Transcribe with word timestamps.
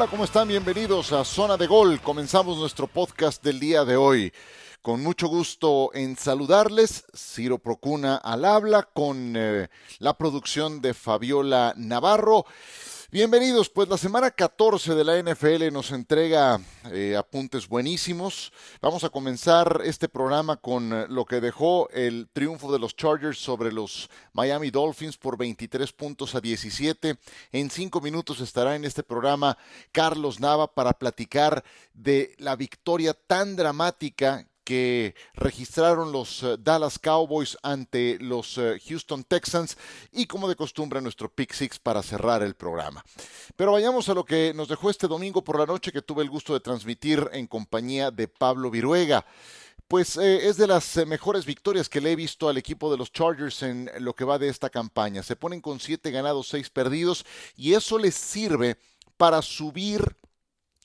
Hola, 0.00 0.10
¿cómo 0.10 0.24
están? 0.24 0.48
Bienvenidos 0.48 1.12
a 1.12 1.26
Zona 1.26 1.58
de 1.58 1.66
Gol. 1.66 2.00
Comenzamos 2.00 2.56
nuestro 2.56 2.86
podcast 2.86 3.44
del 3.44 3.60
día 3.60 3.84
de 3.84 3.96
hoy. 3.96 4.32
Con 4.80 5.02
mucho 5.02 5.28
gusto 5.28 5.90
en 5.92 6.16
saludarles, 6.16 7.04
Ciro 7.14 7.58
Procuna 7.58 8.16
al 8.16 8.46
habla 8.46 8.84
con 8.84 9.34
eh, 9.36 9.68
la 9.98 10.16
producción 10.16 10.80
de 10.80 10.94
Fabiola 10.94 11.74
Navarro. 11.76 12.46
Bienvenidos, 13.12 13.68
pues 13.68 13.88
la 13.88 13.98
semana 13.98 14.30
14 14.30 14.94
de 14.94 15.02
la 15.02 15.20
NFL 15.20 15.72
nos 15.72 15.90
entrega 15.90 16.60
eh, 16.92 17.16
apuntes 17.16 17.66
buenísimos. 17.66 18.52
Vamos 18.80 19.02
a 19.02 19.08
comenzar 19.08 19.80
este 19.84 20.08
programa 20.08 20.58
con 20.58 21.12
lo 21.12 21.24
que 21.24 21.40
dejó 21.40 21.90
el 21.90 22.28
triunfo 22.32 22.70
de 22.72 22.78
los 22.78 22.94
Chargers 22.94 23.38
sobre 23.38 23.72
los 23.72 24.08
Miami 24.32 24.70
Dolphins 24.70 25.16
por 25.16 25.36
23 25.36 25.92
puntos 25.92 26.36
a 26.36 26.40
17. 26.40 27.16
En 27.50 27.70
cinco 27.70 28.00
minutos 28.00 28.38
estará 28.38 28.76
en 28.76 28.84
este 28.84 29.02
programa 29.02 29.58
Carlos 29.90 30.38
Nava 30.38 30.72
para 30.72 30.92
platicar 30.92 31.64
de 31.92 32.36
la 32.38 32.54
victoria 32.54 33.12
tan 33.12 33.56
dramática 33.56 34.46
que 34.70 35.16
registraron 35.34 36.12
los 36.12 36.44
eh, 36.44 36.54
Dallas 36.56 36.96
Cowboys 36.96 37.58
ante 37.60 38.18
los 38.20 38.56
eh, 38.56 38.80
Houston 38.88 39.24
Texans 39.24 39.76
y 40.12 40.26
como 40.26 40.48
de 40.48 40.54
costumbre 40.54 41.00
nuestro 41.00 41.28
pick 41.28 41.52
six 41.52 41.80
para 41.80 42.04
cerrar 42.04 42.44
el 42.44 42.54
programa. 42.54 43.04
Pero 43.56 43.72
vayamos 43.72 44.08
a 44.08 44.14
lo 44.14 44.24
que 44.24 44.54
nos 44.54 44.68
dejó 44.68 44.88
este 44.88 45.08
domingo 45.08 45.42
por 45.42 45.58
la 45.58 45.66
noche 45.66 45.90
que 45.90 46.02
tuve 46.02 46.22
el 46.22 46.30
gusto 46.30 46.52
de 46.54 46.60
transmitir 46.60 47.28
en 47.32 47.48
compañía 47.48 48.12
de 48.12 48.28
Pablo 48.28 48.70
Viruega 48.70 49.26
pues 49.88 50.16
eh, 50.16 50.46
es 50.46 50.56
de 50.56 50.68
las 50.68 51.04
mejores 51.04 51.44
victorias 51.46 51.88
que 51.88 52.00
le 52.00 52.12
he 52.12 52.16
visto 52.16 52.48
al 52.48 52.56
equipo 52.56 52.92
de 52.92 52.96
los 52.96 53.10
Chargers 53.10 53.64
en 53.64 53.90
lo 53.98 54.14
que 54.14 54.24
va 54.24 54.38
de 54.38 54.48
esta 54.48 54.70
campaña. 54.70 55.24
Se 55.24 55.34
ponen 55.34 55.60
con 55.60 55.80
siete 55.80 56.12
ganados, 56.12 56.46
seis 56.46 56.70
perdidos 56.70 57.26
y 57.56 57.74
eso 57.74 57.98
les 57.98 58.14
sirve 58.14 58.76
para 59.16 59.42
subir 59.42 60.16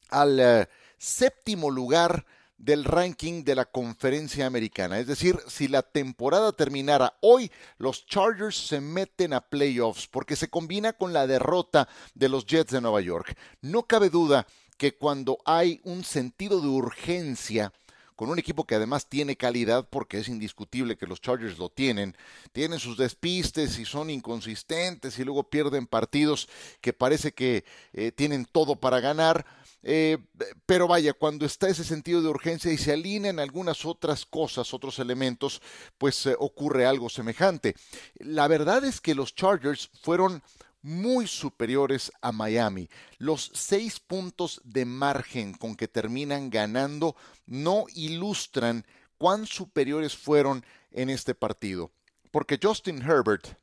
al 0.10 0.68
séptimo 0.98 1.70
lugar 1.70 2.26
del 2.58 2.84
ranking 2.84 3.44
de 3.44 3.56
la 3.56 3.66
conferencia 3.66 4.46
americana. 4.46 5.00
Es 5.00 5.08
decir, 5.08 5.38
si 5.48 5.68
la 5.68 5.82
temporada 5.82 6.52
terminara 6.52 7.18
hoy, 7.22 7.52
los 7.78 8.06
Chargers 8.06 8.56
se 8.56 8.82
meten 8.82 9.34
a 9.34 9.42
playoffs 9.42 10.08
porque 10.08 10.36
se 10.36 10.50
combina 10.50 10.94
con 10.94 11.14
la 11.14 11.28
derrota 11.28 11.88
de 12.14 12.30
los 12.30 12.46
Jets 12.46 12.72
de 12.72 12.82
Nueva 12.82 13.02
York. 13.02 13.38
No 13.62 13.84
cabe 13.84 14.10
duda 14.10 14.48
que 14.78 14.96
cuando 14.96 15.38
hay 15.46 15.82
un 15.84 16.04
sentido 16.04 16.62
de 16.62 16.68
urgencia, 16.68 17.72
con 18.16 18.30
un 18.30 18.40
equipo 18.40 18.66
que 18.66 18.76
además 18.76 19.08
tiene 19.08 19.36
calidad, 19.36 19.88
porque 19.90 20.20
es 20.20 20.30
indiscutible 20.30 20.96
que 20.96 21.08
los 21.08 21.22
Chargers 21.22 21.58
lo 21.58 21.70
tienen, 21.70 22.16
tienen 22.54 22.80
sus 22.80 22.98
despistes 22.98 23.78
y 23.78 23.86
son 23.86 24.10
inconsistentes 24.10 25.20
y 25.20 25.26
luego 25.26 25.44
pierden 25.44 25.86
partidos 25.86 26.48
que 26.80 26.94
parece 26.94 27.34
que 27.34 27.66
eh, 27.94 28.12
tienen 28.14 28.46
todo 28.46 28.78
para 28.78 29.02
ganar 29.02 29.46
eh, 29.88 30.18
pero 30.66 30.88
vaya, 30.88 31.14
cuando 31.14 31.46
está 31.46 31.70
ese 31.70 31.84
sentido 31.84 32.20
de 32.24 32.30
urgencia 32.30 32.74
y 32.74 32.78
se 32.78 32.92
alinean 32.92 33.40
algunas 33.40 33.86
otras 33.86 34.26
cosas, 34.26 34.74
otros 34.74 34.98
elementos, 34.98 35.62
pues 36.00 36.26
eh, 36.26 36.36
ocurre 36.40 36.88
algo 36.88 37.08
semejante. 37.08 37.76
La 38.16 38.48
verdad 38.48 38.84
es 38.84 39.00
que 39.00 39.14
los 39.14 39.36
Chargers 39.36 39.92
fueron 40.02 40.42
muy 40.82 41.28
superiores 41.28 42.12
a 42.22 42.32
Miami. 42.32 42.90
Los 43.20 43.52
seis 43.54 44.00
puntos 44.00 44.60
de 44.64 44.86
margen 44.86 45.54
con 45.54 45.76
que 45.76 45.88
terminan 45.88 46.50
ganando 46.50 47.16
no 47.46 47.86
ilustran 47.94 48.88
cuán 49.20 49.46
superiores 49.46 50.18
fueron 50.18 50.66
en 50.90 51.12
este 51.12 51.36
partido. 51.36 51.92
Porque 52.32 52.60
Justin 52.62 53.04
Herbert 53.04 53.60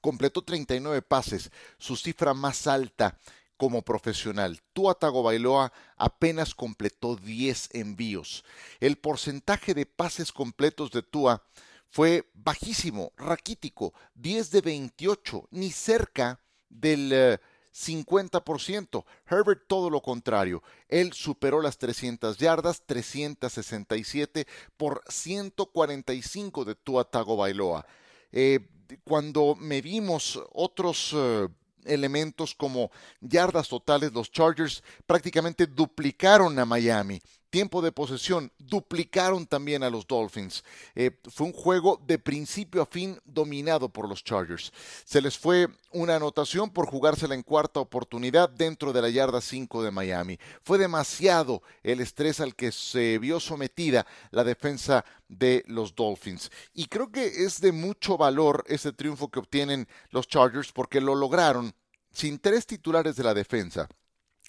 completó 0.00 0.42
39 0.42 1.02
pases, 1.02 1.52
su 1.78 1.94
cifra 1.94 2.34
más 2.34 2.66
alta 2.66 3.16
como 3.56 3.82
profesional. 3.82 4.60
Tua 4.72 4.96
Bailoa 5.00 5.72
apenas 5.96 6.54
completó 6.54 7.16
10 7.16 7.70
envíos. 7.72 8.44
El 8.80 8.96
porcentaje 8.96 9.74
de 9.74 9.86
pases 9.86 10.32
completos 10.32 10.90
de 10.90 11.02
Tua 11.02 11.42
fue 11.88 12.28
bajísimo, 12.34 13.12
raquítico, 13.16 13.94
10 14.14 14.50
de 14.50 14.60
28, 14.60 15.48
ni 15.50 15.70
cerca 15.70 16.40
del 16.68 17.40
50%. 17.72 18.98
Eh, 18.98 19.04
Herbert 19.28 19.62
todo 19.66 19.90
lo 19.90 20.02
contrario. 20.02 20.62
Él 20.88 21.12
superó 21.12 21.62
las 21.62 21.78
300 21.78 22.36
yardas, 22.38 22.82
367 22.86 24.46
por 24.76 25.02
145 25.08 26.64
de 26.64 26.74
Tua 26.74 27.04
Tagovailoa. 27.04 27.86
Eh, 28.32 28.68
cuando 29.04 29.54
medimos 29.56 30.40
otros 30.52 31.12
eh, 31.14 31.48
elementos 31.86 32.54
como 32.54 32.90
yardas 33.20 33.68
totales, 33.68 34.12
los 34.12 34.30
Chargers 34.30 34.82
prácticamente 35.06 35.66
duplicaron 35.66 36.58
a 36.58 36.64
Miami. 36.64 37.20
Tiempo 37.50 37.80
de 37.80 37.92
posesión, 37.92 38.52
duplicaron 38.58 39.46
también 39.46 39.82
a 39.82 39.90
los 39.90 40.06
Dolphins. 40.06 40.64
Eh, 40.94 41.10
fue 41.30 41.46
un 41.46 41.52
juego 41.52 42.00
de 42.06 42.18
principio 42.18 42.82
a 42.82 42.86
fin 42.86 43.18
dominado 43.24 43.88
por 43.88 44.08
los 44.08 44.24
Chargers. 44.24 44.72
Se 45.04 45.22
les 45.22 45.38
fue 45.38 45.68
una 45.92 46.16
anotación 46.16 46.70
por 46.70 46.86
jugársela 46.86 47.34
en 47.34 47.42
cuarta 47.42 47.80
oportunidad 47.80 48.50
dentro 48.50 48.92
de 48.92 49.02
la 49.02 49.08
yarda 49.08 49.40
5 49.40 49.82
de 49.82 49.90
Miami. 49.90 50.38
Fue 50.62 50.76
demasiado 50.76 51.62
el 51.82 52.00
estrés 52.00 52.40
al 52.40 52.54
que 52.54 52.72
se 52.72 53.18
vio 53.18 53.40
sometida 53.40 54.06
la 54.30 54.44
defensa 54.44 55.04
de 55.28 55.64
los 55.66 55.94
Dolphins. 55.94 56.50
Y 56.74 56.86
creo 56.86 57.10
que 57.10 57.44
es 57.44 57.60
de 57.60 57.72
mucho 57.72 58.16
valor 58.16 58.64
ese 58.66 58.92
triunfo 58.92 59.30
que 59.30 59.38
obtienen 59.38 59.88
los 60.10 60.28
Chargers 60.28 60.72
porque 60.72 61.00
lo 61.00 61.14
lograron 61.14 61.74
sin 62.10 62.38
tres 62.38 62.66
titulares 62.66 63.16
de 63.16 63.24
la 63.24 63.34
defensa, 63.34 63.88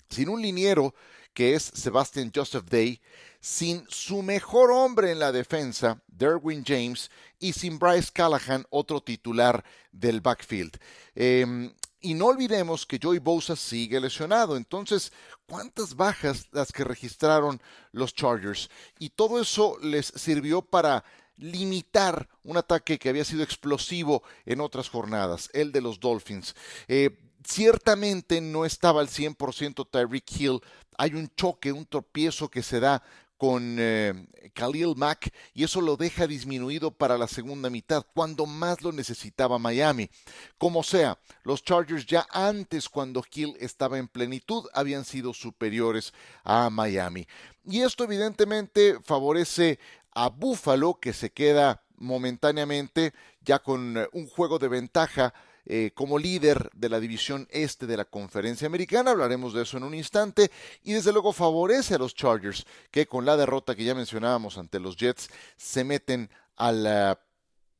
sin 0.09 0.29
un 0.29 0.41
liniero 0.41 0.93
que 1.37 1.53
es 1.53 1.69
Sebastian 1.75 2.31
Joseph 2.33 2.65
Day, 2.67 2.99
sin 3.39 3.85
su 3.89 4.23
mejor 4.23 4.71
hombre 4.71 5.11
en 5.11 5.19
la 5.19 5.31
defensa, 5.31 6.01
Derwin 6.07 6.63
James, 6.65 7.11
y 7.37 7.53
sin 7.53 7.77
Bryce 7.77 8.09
Callahan, 8.11 8.65
otro 8.71 9.01
titular 9.01 9.63
del 9.91 10.19
backfield. 10.19 10.79
Em, 11.13 11.71
y 12.01 12.15
no 12.15 12.25
olvidemos 12.25 12.87
que 12.87 12.97
Joey 12.99 13.19
Bosa 13.19 13.55
sigue 13.55 13.99
lesionado. 13.99 14.57
Entonces, 14.57 15.13
¿cuántas 15.45 15.95
bajas 15.95 16.47
las 16.53 16.71
que 16.71 16.83
registraron 16.83 17.61
los 17.91 18.15
Chargers? 18.15 18.67
Y 18.97 19.11
todo 19.11 19.39
eso 19.39 19.77
les 19.83 20.07
sirvió 20.07 20.63
para 20.63 21.03
limitar 21.35 22.27
un 22.43 22.57
ataque 22.57 22.97
que 22.97 23.09
había 23.09 23.23
sido 23.23 23.43
explosivo 23.43 24.23
en 24.47 24.59
otras 24.59 24.89
jornadas, 24.89 25.51
el 25.53 25.71
de 25.71 25.81
los 25.81 25.99
Dolphins. 25.99 26.55
Eh, 26.87 27.15
ciertamente 27.47 28.41
no 28.41 28.65
estaba 28.65 29.01
al 29.01 29.07
100% 29.07 29.87
Tyreek 29.89 30.31
Hill. 30.31 30.61
Hay 30.97 31.13
un 31.13 31.29
choque, 31.35 31.71
un 31.71 31.85
tropiezo 31.85 32.49
que 32.49 32.63
se 32.63 32.79
da 32.79 33.03
con 33.37 33.77
eh, 33.79 34.13
Khalil 34.53 34.95
Mack 34.95 35.31
y 35.53 35.63
eso 35.63 35.79
lo 35.79 35.95
deja 35.95 36.27
disminuido 36.27 36.91
para 36.91 37.17
la 37.17 37.27
segunda 37.27 37.69
mitad, 37.69 38.05
cuando 38.13 38.45
más 38.45 38.81
lo 38.81 38.91
necesitaba 38.91 39.59
Miami. 39.59 40.09
Como 40.57 40.83
sea, 40.83 41.19
los 41.43 41.63
Chargers 41.63 42.05
ya 42.05 42.25
antes, 42.31 42.89
cuando 42.89 43.23
Hill 43.31 43.55
estaba 43.59 43.99
en 43.99 44.07
plenitud, 44.07 44.65
habían 44.73 45.05
sido 45.05 45.33
superiores 45.33 46.13
a 46.43 46.69
Miami. 46.69 47.27
Y 47.63 47.81
esto 47.81 48.03
evidentemente 48.03 48.97
favorece 49.03 49.79
a 50.11 50.29
Buffalo, 50.29 50.99
que 50.99 51.13
se 51.13 51.29
queda 51.31 51.83
momentáneamente 51.97 53.13
ya 53.41 53.59
con 53.59 53.97
eh, 53.97 54.07
un 54.13 54.27
juego 54.27 54.59
de 54.59 54.67
ventaja 54.67 55.33
eh, 55.69 55.91
como 55.93 56.17
líder 56.17 56.69
de 56.73 56.87
la 56.87 57.01
división 57.01 57.45
este 57.51 57.87
de 57.87 57.97
la 57.97 58.05
conferencia 58.05 58.67
americana. 58.67 59.11
Hablaremos 59.11 59.53
de 59.53 59.63
eso 59.63 59.75
en 59.75 59.83
un 59.83 59.93
instante. 59.93 60.49
Y 60.81 60.93
desde 60.93 61.11
luego 61.11 61.33
favorece 61.33 61.95
a 61.95 61.97
los 61.97 62.15
Chargers, 62.15 62.65
que 62.89 63.05
con 63.05 63.25
la 63.25 63.35
derrota 63.35 63.75
que 63.75 63.83
ya 63.83 63.93
mencionábamos 63.93 64.57
ante 64.57 64.79
los 64.79 64.95
Jets, 64.95 65.29
se 65.57 65.83
meten 65.83 66.29
a 66.55 66.71
la 66.71 67.19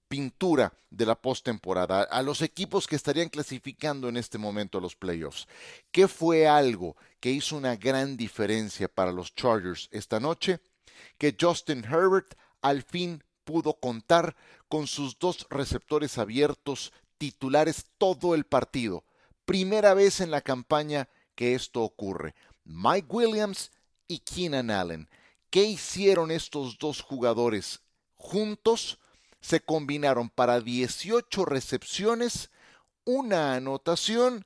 pintura 0.09 0.73
de 0.89 1.05
la 1.05 1.15
postemporada, 1.15 2.03
a 2.03 2.21
los 2.21 2.41
equipos 2.41 2.87
que 2.87 2.95
estarían 2.95 3.29
clasificando 3.29 4.09
en 4.09 4.17
este 4.17 4.37
momento 4.37 4.77
a 4.77 4.81
los 4.81 4.95
playoffs. 4.95 5.47
¿Qué 5.91 6.07
fue 6.07 6.47
algo 6.47 6.97
que 7.19 7.31
hizo 7.31 7.55
una 7.55 7.75
gran 7.75 8.17
diferencia 8.17 8.87
para 8.87 9.11
los 9.11 9.33
Chargers 9.33 9.87
esta 9.91 10.19
noche? 10.19 10.59
Que 11.17 11.35
Justin 11.39 11.85
Herbert 11.85 12.35
al 12.61 12.83
fin 12.83 13.23
pudo 13.43 13.75
contar 13.75 14.35
con 14.67 14.87
sus 14.87 15.17
dos 15.17 15.47
receptores 15.49 16.17
abiertos 16.17 16.91
titulares 17.17 17.85
todo 17.97 18.35
el 18.35 18.45
partido. 18.45 19.03
Primera 19.45 19.93
vez 19.93 20.21
en 20.21 20.31
la 20.31 20.41
campaña 20.41 21.07
que 21.35 21.55
esto 21.55 21.81
ocurre. 21.81 22.35
Mike 22.65 23.07
Williams 23.09 23.71
y 24.07 24.19
Keenan 24.19 24.71
Allen. 24.71 25.09
¿Qué 25.49 25.63
hicieron 25.63 26.31
estos 26.31 26.77
dos 26.77 27.01
jugadores? 27.01 27.81
Juntos 28.15 28.99
se 29.39 29.61
combinaron 29.61 30.29
para 30.29 30.59
18 30.59 31.45
recepciones, 31.45 32.49
una 33.05 33.55
anotación 33.55 34.45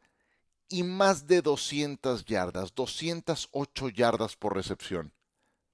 y 0.69 0.83
más 0.83 1.27
de 1.27 1.41
200 1.41 2.25
yardas, 2.25 2.75
208 2.75 3.89
yardas 3.89 4.35
por 4.35 4.55
recepción. 4.55 5.11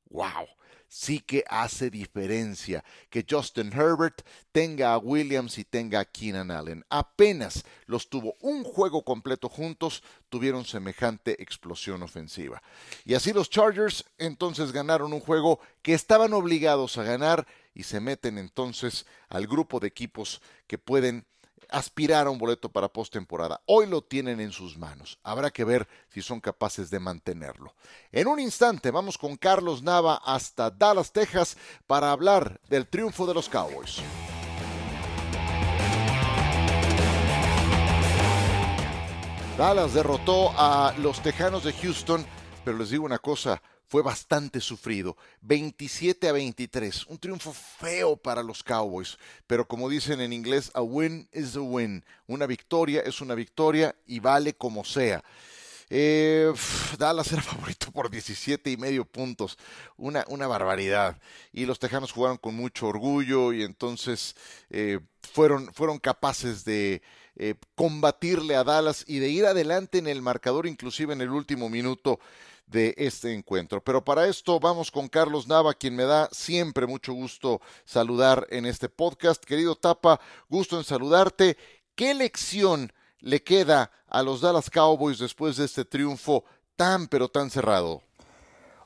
¡Wow! 0.09 0.47
Sí 0.87 1.19
que 1.19 1.43
hace 1.49 1.89
diferencia 1.89 2.83
que 3.09 3.25
Justin 3.29 3.71
Herbert 3.73 4.21
tenga 4.51 4.93
a 4.93 4.97
Williams 4.97 5.57
y 5.57 5.63
tenga 5.63 5.99
a 5.99 6.05
Keenan 6.05 6.51
Allen. 6.51 6.85
Apenas 6.89 7.63
los 7.85 8.09
tuvo 8.09 8.35
un 8.41 8.63
juego 8.63 9.03
completo 9.03 9.49
juntos, 9.49 10.03
tuvieron 10.29 10.65
semejante 10.65 11.41
explosión 11.41 12.03
ofensiva. 12.03 12.61
Y 13.05 13.13
así 13.13 13.33
los 13.33 13.49
Chargers 13.49 14.05
entonces 14.17 14.71
ganaron 14.71 15.13
un 15.13 15.19
juego 15.19 15.59
que 15.81 15.93
estaban 15.93 16.33
obligados 16.33 16.97
a 16.97 17.03
ganar 17.03 17.47
y 17.73 17.83
se 17.83 17.99
meten 17.99 18.37
entonces 18.37 19.05
al 19.29 19.47
grupo 19.47 19.79
de 19.79 19.87
equipos 19.87 20.41
que 20.65 20.77
pueden 20.77 21.25
aspirar 21.69 22.27
a 22.27 22.29
un 22.29 22.37
boleto 22.37 22.69
para 22.69 22.87
postemporada. 22.87 23.61
Hoy 23.65 23.87
lo 23.87 24.01
tienen 24.01 24.39
en 24.39 24.51
sus 24.51 24.77
manos. 24.77 25.19
Habrá 25.23 25.51
que 25.51 25.63
ver 25.63 25.87
si 26.09 26.21
son 26.21 26.39
capaces 26.39 26.89
de 26.89 26.99
mantenerlo. 26.99 27.73
En 28.11 28.27
un 28.27 28.39
instante 28.39 28.91
vamos 28.91 29.17
con 29.17 29.35
Carlos 29.35 29.81
Nava 29.81 30.21
hasta 30.25 30.69
Dallas, 30.69 31.11
Texas, 31.11 31.57
para 31.85 32.11
hablar 32.11 32.59
del 32.69 32.87
triunfo 32.87 33.25
de 33.25 33.33
los 33.33 33.49
Cowboys. 33.49 34.01
Dallas 39.57 39.93
derrotó 39.93 40.51
a 40.55 40.93
los 40.99 41.19
Tejanos 41.23 41.63
de 41.63 41.73
Houston, 41.73 42.23
pero 42.63 42.77
les 42.77 42.91
digo 42.91 43.05
una 43.05 43.17
cosa, 43.17 43.59
fue 43.87 44.01
bastante 44.01 44.59
sufrido. 44.61 45.17
27 45.41 46.27
a 46.27 46.31
23, 46.33 47.07
un 47.07 47.17
triunfo 47.17 47.53
feo 47.53 48.17
para 48.17 48.43
los 48.43 48.63
Cowboys, 48.63 49.17
pero 49.47 49.67
como 49.67 49.89
dicen 49.89 50.21
en 50.21 50.33
inglés, 50.33 50.71
a 50.73 50.81
win 50.81 51.27
is 51.31 51.55
a 51.55 51.61
win. 51.61 52.03
Una 52.27 52.45
victoria 52.45 53.01
es 53.01 53.21
una 53.21 53.35
victoria 53.35 53.95
y 54.05 54.19
vale 54.19 54.53
como 54.53 54.83
sea. 54.83 55.23
Eh, 55.89 56.51
Dallas 56.97 57.31
era 57.31 57.41
favorito 57.43 57.91
por 57.91 58.09
17 58.09 58.69
y 58.69 58.77
medio 58.77 59.05
puntos, 59.05 59.57
una, 59.95 60.25
una 60.27 60.47
barbaridad. 60.47 61.17
Y 61.53 61.65
los 61.65 61.79
Tejanos 61.79 62.11
jugaron 62.11 62.37
con 62.37 62.55
mucho 62.55 62.87
orgullo 62.87 63.53
y 63.53 63.63
entonces 63.63 64.35
eh, 64.69 64.99
fueron, 65.21 65.73
fueron 65.73 65.99
capaces 65.99 66.65
de 66.65 67.01
eh, 67.37 67.55
combatirle 67.75 68.55
a 68.55 68.63
Dallas 68.63 69.05
y 69.07 69.19
de 69.19 69.29
ir 69.29 69.45
adelante 69.45 69.99
en 69.99 70.07
el 70.07 70.21
marcador, 70.21 70.67
inclusive 70.67 71.13
en 71.13 71.21
el 71.21 71.29
último 71.29 71.69
minuto 71.69 72.19
de 72.67 72.93
este 72.97 73.33
encuentro. 73.33 73.83
Pero 73.83 74.03
para 74.03 74.27
esto 74.27 74.59
vamos 74.59 74.91
con 74.91 75.07
Carlos 75.07 75.47
Nava, 75.47 75.73
quien 75.73 75.95
me 75.95 76.03
da 76.03 76.29
siempre 76.31 76.85
mucho 76.85 77.13
gusto 77.13 77.61
saludar 77.85 78.45
en 78.51 78.65
este 78.65 78.89
podcast. 78.89 79.43
Querido 79.43 79.75
Tapa, 79.75 80.19
gusto 80.49 80.77
en 80.77 80.83
saludarte. 80.83 81.57
¿Qué 81.95 82.13
lección 82.13 82.93
le 83.19 83.41
queda 83.41 83.91
a 84.07 84.21
los 84.21 84.41
Dallas 84.41 84.69
Cowboys 84.69 85.17
después 85.17 85.57
de 85.57 85.65
este 85.65 85.85
triunfo 85.85 86.43
tan 86.75 87.07
pero 87.07 87.29
tan 87.29 87.49
cerrado? 87.49 88.06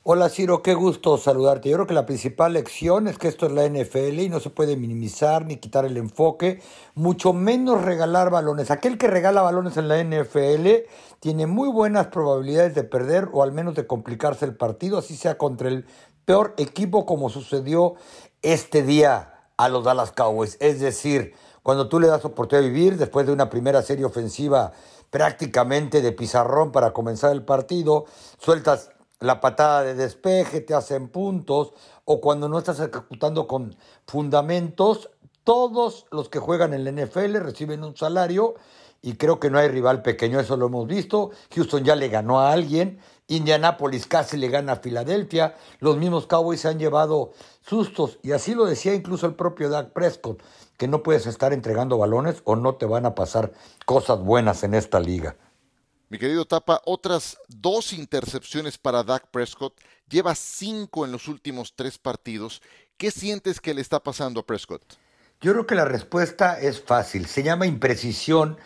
Hola 0.04 0.28
Ciro, 0.30 0.62
qué 0.62 0.74
gusto 0.74 1.16
saludarte. 1.16 1.68
Yo 1.68 1.76
creo 1.76 1.86
que 1.86 1.94
la 1.94 2.06
principal 2.06 2.54
lección 2.54 3.06
es 3.06 3.18
que 3.18 3.28
esto 3.28 3.46
es 3.46 3.52
la 3.52 3.68
NFL 3.68 4.18
y 4.18 4.28
no 4.28 4.40
se 4.40 4.50
puede 4.50 4.76
minimizar 4.76 5.46
ni 5.46 5.58
quitar 5.58 5.84
el 5.84 5.96
enfoque, 5.96 6.60
mucho 6.96 7.32
menos 7.32 7.82
regalar 7.82 8.28
balones. 8.28 8.72
Aquel 8.72 8.98
que 8.98 9.06
regala 9.06 9.42
balones 9.42 9.76
en 9.76 9.86
la 9.86 10.02
NFL 10.02 10.88
tiene 11.20 11.46
muy 11.46 11.68
buenas 11.68 12.08
probabilidades 12.08 12.74
de 12.74 12.82
perder 12.82 13.28
o 13.32 13.44
al 13.44 13.52
menos 13.52 13.76
de 13.76 13.86
complicarse 13.86 14.44
el 14.44 14.56
partido, 14.56 14.98
así 14.98 15.14
sea 15.14 15.38
contra 15.38 15.68
el 15.68 15.86
peor 16.24 16.54
equipo 16.56 17.06
como 17.06 17.30
sucedió 17.30 17.94
este 18.42 18.82
día 18.82 19.34
a 19.56 19.68
los 19.68 19.84
Dallas 19.84 20.10
Cowboys. 20.10 20.56
Es 20.58 20.80
decir, 20.80 21.32
cuando 21.62 21.88
tú 21.88 22.00
le 22.00 22.08
das 22.08 22.24
oportunidad 22.24 22.64
de 22.64 22.74
vivir 22.74 22.98
después 22.98 23.24
de 23.24 23.32
una 23.32 23.48
primera 23.48 23.82
serie 23.82 24.04
ofensiva 24.04 24.72
prácticamente 25.12 26.00
de 26.00 26.10
pizarrón 26.10 26.72
para 26.72 26.94
comenzar 26.94 27.32
el 27.32 27.44
partido, 27.44 28.06
sueltas 28.38 28.91
la 29.22 29.40
patada 29.40 29.82
de 29.82 29.94
despeje, 29.94 30.60
te 30.60 30.74
hacen 30.74 31.08
puntos, 31.08 31.72
o 32.04 32.20
cuando 32.20 32.48
no 32.48 32.58
estás 32.58 32.80
ejecutando 32.80 33.46
con 33.46 33.76
fundamentos, 34.06 35.10
todos 35.44 36.06
los 36.10 36.28
que 36.28 36.38
juegan 36.38 36.74
en 36.74 36.84
la 36.84 36.92
NFL 36.92 37.36
reciben 37.36 37.82
un 37.82 37.96
salario 37.96 38.54
y 39.00 39.14
creo 39.14 39.40
que 39.40 39.50
no 39.50 39.58
hay 39.58 39.68
rival 39.68 40.02
pequeño, 40.02 40.38
eso 40.38 40.56
lo 40.56 40.66
hemos 40.66 40.86
visto. 40.86 41.30
Houston 41.54 41.84
ya 41.84 41.96
le 41.96 42.08
ganó 42.08 42.40
a 42.40 42.52
alguien, 42.52 43.00
Indianapolis 43.26 44.06
casi 44.06 44.36
le 44.36 44.48
gana 44.48 44.74
a 44.74 44.76
Filadelfia, 44.76 45.56
los 45.80 45.96
mismos 45.96 46.26
Cowboys 46.26 46.60
se 46.60 46.68
han 46.68 46.78
llevado 46.78 47.32
sustos 47.62 48.18
y 48.22 48.32
así 48.32 48.54
lo 48.54 48.66
decía 48.66 48.94
incluso 48.94 49.26
el 49.26 49.34
propio 49.34 49.68
Dak 49.68 49.92
Prescott, 49.92 50.42
que 50.76 50.86
no 50.86 51.02
puedes 51.02 51.26
estar 51.26 51.52
entregando 51.52 51.98
balones 51.98 52.42
o 52.44 52.54
no 52.54 52.76
te 52.76 52.86
van 52.86 53.06
a 53.06 53.14
pasar 53.14 53.52
cosas 53.84 54.20
buenas 54.20 54.62
en 54.62 54.74
esta 54.74 55.00
liga. 55.00 55.36
Mi 56.12 56.18
querido 56.18 56.44
Tapa, 56.44 56.82
otras 56.84 57.38
dos 57.48 57.94
intercepciones 57.94 58.76
para 58.76 59.02
Dak 59.02 59.28
Prescott. 59.30 59.80
Lleva 60.10 60.34
cinco 60.34 61.06
en 61.06 61.10
los 61.10 61.26
últimos 61.26 61.72
tres 61.74 61.96
partidos. 61.96 62.60
¿Qué 62.98 63.10
sientes 63.10 63.62
que 63.62 63.72
le 63.72 63.80
está 63.80 63.98
pasando 63.98 64.40
a 64.40 64.44
Prescott? 64.44 64.82
Yo 65.40 65.52
creo 65.52 65.66
que 65.66 65.74
la 65.74 65.86
respuesta 65.86 66.60
es 66.60 66.82
fácil. 66.82 67.24
Se 67.24 67.42
llama 67.42 67.64
imprecisión 67.64 68.58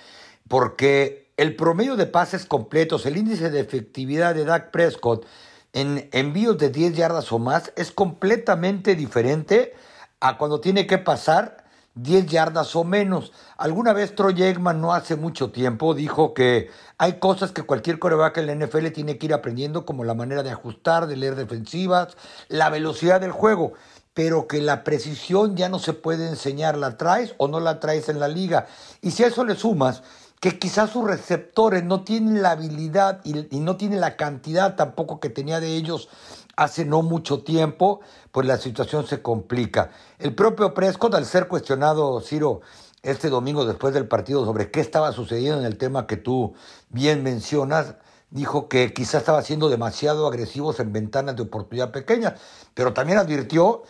porque 0.48 1.30
el 1.36 1.54
promedio 1.54 1.94
de 1.94 2.06
pases 2.06 2.46
completos, 2.46 3.06
el 3.06 3.16
índice 3.16 3.48
de 3.48 3.60
efectividad 3.60 4.34
de 4.34 4.44
Dak 4.44 4.72
Prescott 4.72 5.24
en 5.72 6.08
envíos 6.10 6.58
de 6.58 6.70
10 6.70 6.96
yardas 6.96 7.30
o 7.30 7.38
más 7.38 7.72
es 7.76 7.92
completamente 7.92 8.96
diferente 8.96 9.72
a 10.18 10.36
cuando 10.36 10.60
tiene 10.60 10.88
que 10.88 10.98
pasar 10.98 11.64
10 11.96 12.26
yardas 12.26 12.76
o 12.76 12.84
menos. 12.84 13.32
Alguna 13.56 13.92
vez 13.92 14.14
Troy 14.14 14.40
Eggman 14.40 14.80
no 14.80 14.92
hace 14.92 15.16
mucho 15.16 15.50
tiempo 15.50 15.94
dijo 15.94 16.34
que 16.34 16.70
hay 16.98 17.18
cosas 17.18 17.52
que 17.52 17.62
cualquier 17.62 17.98
coreback 17.98 18.36
en 18.38 18.46
la 18.46 18.66
NFL 18.66 18.88
tiene 18.88 19.18
que 19.18 19.26
ir 19.26 19.34
aprendiendo, 19.34 19.84
como 19.84 20.04
la 20.04 20.14
manera 20.14 20.42
de 20.42 20.50
ajustar, 20.50 21.06
de 21.06 21.16
leer 21.16 21.34
defensivas, 21.34 22.16
la 22.48 22.70
velocidad 22.70 23.20
del 23.20 23.32
juego, 23.32 23.72
pero 24.12 24.46
que 24.46 24.60
la 24.60 24.84
precisión 24.84 25.56
ya 25.56 25.68
no 25.68 25.78
se 25.78 25.94
puede 25.94 26.28
enseñar, 26.28 26.76
la 26.76 26.96
traes 26.96 27.34
o 27.38 27.48
no 27.48 27.60
la 27.60 27.80
traes 27.80 28.08
en 28.08 28.20
la 28.20 28.28
liga. 28.28 28.66
Y 29.00 29.10
si 29.10 29.24
a 29.24 29.28
eso 29.28 29.44
le 29.44 29.56
sumas 29.56 30.02
que 30.40 30.58
quizás 30.58 30.90
sus 30.90 31.04
receptores 31.04 31.82
no 31.82 32.04
tienen 32.04 32.42
la 32.42 32.50
habilidad 32.50 33.20
y, 33.24 33.54
y 33.54 33.60
no 33.60 33.76
tienen 33.76 34.00
la 34.00 34.16
cantidad 34.16 34.76
tampoco 34.76 35.18
que 35.18 35.30
tenía 35.30 35.60
de 35.60 35.74
ellos 35.76 36.10
hace 36.56 36.84
no 36.84 37.02
mucho 37.02 37.42
tiempo, 37.44 38.00
pues 38.32 38.46
la 38.46 38.56
situación 38.56 39.06
se 39.06 39.22
complica. 39.22 39.90
El 40.18 40.34
propio 40.34 40.74
Prescott, 40.74 41.14
al 41.14 41.26
ser 41.26 41.48
cuestionado, 41.48 42.20
Ciro, 42.20 42.62
este 43.02 43.28
domingo 43.28 43.64
después 43.64 43.94
del 43.94 44.08
partido 44.08 44.44
sobre 44.44 44.70
qué 44.70 44.80
estaba 44.80 45.12
sucediendo 45.12 45.60
en 45.60 45.66
el 45.66 45.78
tema 45.78 46.06
que 46.06 46.16
tú 46.16 46.54
bien 46.88 47.22
mencionas, 47.22 47.94
dijo 48.30 48.68
que 48.68 48.92
quizás 48.92 49.20
estaba 49.20 49.42
siendo 49.42 49.68
demasiado 49.68 50.26
agresivos 50.26 50.80
en 50.80 50.92
ventanas 50.92 51.36
de 51.36 51.42
oportunidad 51.42 51.92
pequeñas, 51.92 52.34
pero 52.74 52.92
también 52.92 53.18
advirtió 53.18 53.84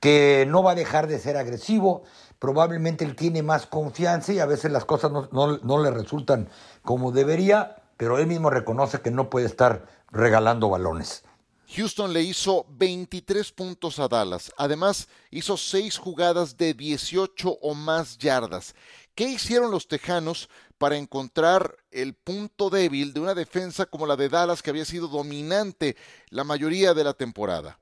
que 0.00 0.46
no 0.48 0.62
va 0.62 0.72
a 0.72 0.76
dejar 0.76 1.06
de 1.06 1.18
ser 1.18 1.36
agresivo, 1.36 2.02
probablemente 2.38 3.04
él 3.04 3.14
tiene 3.14 3.42
más 3.42 3.66
confianza 3.66 4.32
y 4.32 4.40
a 4.40 4.46
veces 4.46 4.72
las 4.72 4.84
cosas 4.84 5.12
no, 5.12 5.28
no 5.30 5.82
le 5.82 5.90
resultan 5.90 6.48
como 6.82 7.12
debería, 7.12 7.76
pero 7.96 8.18
él 8.18 8.26
mismo 8.26 8.48
reconoce 8.48 9.00
que 9.00 9.10
no 9.10 9.28
puede 9.28 9.46
estar 9.46 9.86
regalando 10.10 10.68
balones. 10.70 11.24
Houston 11.74 12.12
le 12.12 12.22
hizo 12.22 12.66
23 12.68 13.50
puntos 13.52 13.98
a 13.98 14.06
Dallas. 14.06 14.52
Además, 14.58 15.08
hizo 15.30 15.56
6 15.56 15.96
jugadas 15.96 16.58
de 16.58 16.74
18 16.74 17.50
o 17.50 17.74
más 17.74 18.18
yardas. 18.18 18.74
¿Qué 19.14 19.24
hicieron 19.24 19.70
los 19.70 19.88
Tejanos 19.88 20.50
para 20.76 20.98
encontrar 20.98 21.76
el 21.90 22.14
punto 22.14 22.68
débil 22.68 23.14
de 23.14 23.20
una 23.20 23.34
defensa 23.34 23.86
como 23.86 24.06
la 24.06 24.16
de 24.16 24.28
Dallas 24.28 24.62
que 24.62 24.68
había 24.68 24.84
sido 24.84 25.08
dominante 25.08 25.96
la 26.28 26.44
mayoría 26.44 26.92
de 26.92 27.04
la 27.04 27.14
temporada? 27.14 27.78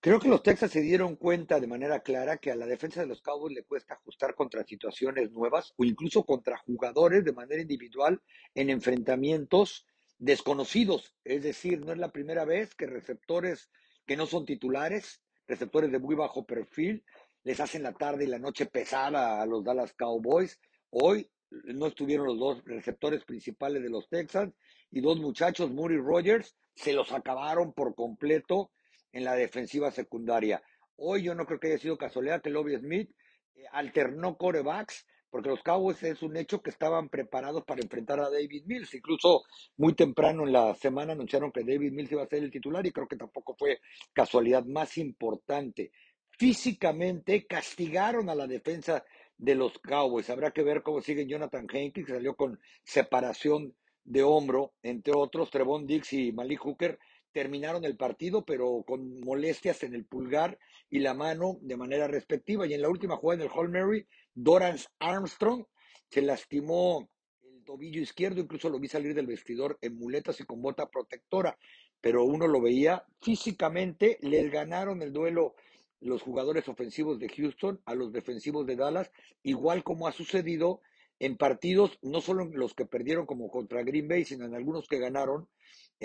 Creo 0.00 0.20
que 0.20 0.28
los 0.28 0.42
Texas 0.42 0.70
se 0.70 0.82
dieron 0.82 1.16
cuenta 1.16 1.58
de 1.58 1.66
manera 1.66 2.00
clara 2.00 2.36
que 2.36 2.52
a 2.52 2.56
la 2.56 2.66
defensa 2.66 3.00
de 3.00 3.06
los 3.06 3.22
Cowboys 3.22 3.54
le 3.54 3.64
cuesta 3.64 3.94
ajustar 3.94 4.34
contra 4.34 4.62
situaciones 4.62 5.32
nuevas 5.32 5.72
o 5.76 5.84
incluso 5.84 6.24
contra 6.24 6.58
jugadores 6.58 7.24
de 7.24 7.32
manera 7.32 7.62
individual 7.62 8.20
en 8.54 8.70
enfrentamientos 8.70 9.86
desconocidos. 10.18 11.14
Es 11.24 11.42
decir, 11.42 11.80
no 11.80 11.92
es 11.92 11.98
la 11.98 12.12
primera 12.12 12.44
vez 12.44 12.74
que 12.74 12.86
receptores 12.86 13.70
que 14.06 14.16
no 14.16 14.26
son 14.26 14.44
titulares, 14.44 15.22
receptores 15.46 15.90
de 15.90 15.98
muy 15.98 16.14
bajo 16.14 16.44
perfil, 16.44 17.04
les 17.42 17.60
hacen 17.60 17.82
la 17.82 17.92
tarde 17.92 18.24
y 18.24 18.28
la 18.28 18.38
noche 18.38 18.66
pesada 18.66 19.40
a 19.40 19.46
los 19.46 19.64
Dallas 19.64 19.92
Cowboys. 19.94 20.58
Hoy 20.90 21.30
no 21.50 21.86
estuvieron 21.86 22.26
los 22.26 22.38
dos 22.38 22.64
receptores 22.64 23.24
principales 23.24 23.82
de 23.82 23.90
los 23.90 24.08
Texans 24.08 24.54
y 24.90 25.00
dos 25.00 25.18
muchachos, 25.18 25.70
Murray 25.70 25.98
Rogers, 25.98 26.56
se 26.74 26.92
los 26.92 27.12
acabaron 27.12 27.72
por 27.72 27.94
completo 27.94 28.72
en 29.12 29.24
la 29.24 29.34
defensiva 29.34 29.90
secundaria. 29.90 30.62
Hoy 30.96 31.22
yo 31.22 31.34
no 31.34 31.46
creo 31.46 31.60
que 31.60 31.68
haya 31.68 31.78
sido 31.78 31.98
casualidad 31.98 32.42
que 32.42 32.50
Lobby 32.50 32.76
Smith 32.76 33.10
eh, 33.54 33.64
alternó 33.72 34.36
corebacks 34.36 35.06
porque 35.34 35.48
los 35.48 35.64
Cowboys 35.64 36.00
es 36.04 36.22
un 36.22 36.36
hecho 36.36 36.62
que 36.62 36.70
estaban 36.70 37.08
preparados 37.08 37.64
para 37.64 37.82
enfrentar 37.82 38.20
a 38.20 38.30
David 38.30 38.66
Mills. 38.66 38.94
Incluso 38.94 39.42
muy 39.76 39.92
temprano 39.92 40.44
en 40.44 40.52
la 40.52 40.72
semana 40.76 41.14
anunciaron 41.14 41.50
que 41.50 41.64
David 41.64 41.90
Mills 41.90 42.12
iba 42.12 42.22
a 42.22 42.28
ser 42.28 42.44
el 42.44 42.52
titular 42.52 42.86
y 42.86 42.92
creo 42.92 43.08
que 43.08 43.16
tampoco 43.16 43.56
fue 43.58 43.80
casualidad 44.12 44.64
más 44.64 44.96
importante. 44.96 45.90
Físicamente 46.30 47.48
castigaron 47.48 48.30
a 48.30 48.36
la 48.36 48.46
defensa 48.46 49.04
de 49.36 49.56
los 49.56 49.76
Cowboys. 49.80 50.30
Habrá 50.30 50.52
que 50.52 50.62
ver 50.62 50.84
cómo 50.84 51.00
sigue 51.00 51.26
Jonathan 51.26 51.66
Hankins, 51.68 52.06
que 52.06 52.14
salió 52.14 52.36
con 52.36 52.60
separación 52.84 53.74
de 54.04 54.22
hombro, 54.22 54.74
entre 54.84 55.14
otros, 55.16 55.50
Trevon 55.50 55.84
Dix 55.84 56.12
y 56.12 56.30
Malik 56.30 56.60
Hooker 56.60 56.96
terminaron 57.34 57.84
el 57.84 57.96
partido, 57.96 58.44
pero 58.44 58.84
con 58.86 59.20
molestias 59.20 59.82
en 59.82 59.94
el 59.94 60.04
pulgar 60.04 60.56
y 60.88 61.00
la 61.00 61.14
mano 61.14 61.58
de 61.60 61.76
manera 61.76 62.06
respectiva. 62.06 62.66
Y 62.66 62.74
en 62.74 62.80
la 62.80 62.88
última 62.88 63.16
jugada 63.16 63.42
en 63.42 63.50
el 63.50 63.54
Hall 63.54 63.70
Mary, 63.70 64.06
Dorance 64.34 64.86
Armstrong 65.00 65.66
se 66.08 66.22
lastimó 66.22 67.10
el 67.42 67.64
tobillo 67.64 68.00
izquierdo, 68.00 68.40
incluso 68.40 68.70
lo 68.70 68.78
vi 68.78 68.86
salir 68.86 69.14
del 69.14 69.26
vestidor 69.26 69.78
en 69.82 69.96
muletas 69.96 70.40
y 70.40 70.44
con 70.44 70.62
bota 70.62 70.88
protectora, 70.88 71.58
pero 72.00 72.22
uno 72.22 72.46
lo 72.46 72.62
veía 72.62 73.04
físicamente, 73.20 74.18
les 74.22 74.50
ganaron 74.52 75.02
el 75.02 75.12
duelo 75.12 75.56
los 76.00 76.22
jugadores 76.22 76.68
ofensivos 76.68 77.18
de 77.18 77.28
Houston 77.30 77.80
a 77.84 77.96
los 77.96 78.12
defensivos 78.12 78.64
de 78.64 78.76
Dallas, 78.76 79.10
igual 79.42 79.82
como 79.82 80.06
ha 80.06 80.12
sucedido 80.12 80.82
en 81.18 81.36
partidos, 81.36 81.98
no 82.02 82.20
solo 82.20 82.44
en 82.44 82.56
los 82.56 82.74
que 82.74 82.86
perdieron 82.86 83.26
como 83.26 83.50
contra 83.50 83.82
Green 83.82 84.06
Bay, 84.06 84.24
sino 84.24 84.44
en 84.44 84.54
algunos 84.54 84.86
que 84.86 84.98
ganaron, 84.98 85.48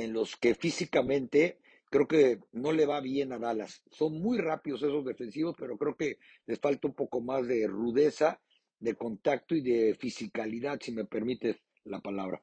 en 0.03 0.13
los 0.13 0.35
que 0.35 0.55
físicamente 0.55 1.59
creo 1.89 2.07
que 2.07 2.39
no 2.51 2.71
le 2.71 2.85
va 2.85 3.01
bien 3.01 3.33
a 3.33 3.39
Dallas. 3.39 3.81
Son 3.91 4.13
muy 4.21 4.37
rápidos 4.37 4.81
esos 4.83 5.05
defensivos, 5.05 5.55
pero 5.57 5.77
creo 5.77 5.95
que 5.95 6.17
les 6.45 6.59
falta 6.59 6.87
un 6.87 6.93
poco 6.93 7.21
más 7.21 7.47
de 7.47 7.67
rudeza, 7.67 8.39
de 8.79 8.95
contacto 8.95 9.55
y 9.55 9.61
de 9.61 9.95
fisicalidad, 9.99 10.79
si 10.81 10.91
me 10.91 11.05
permites 11.05 11.57
la 11.83 11.99
palabra. 11.99 12.41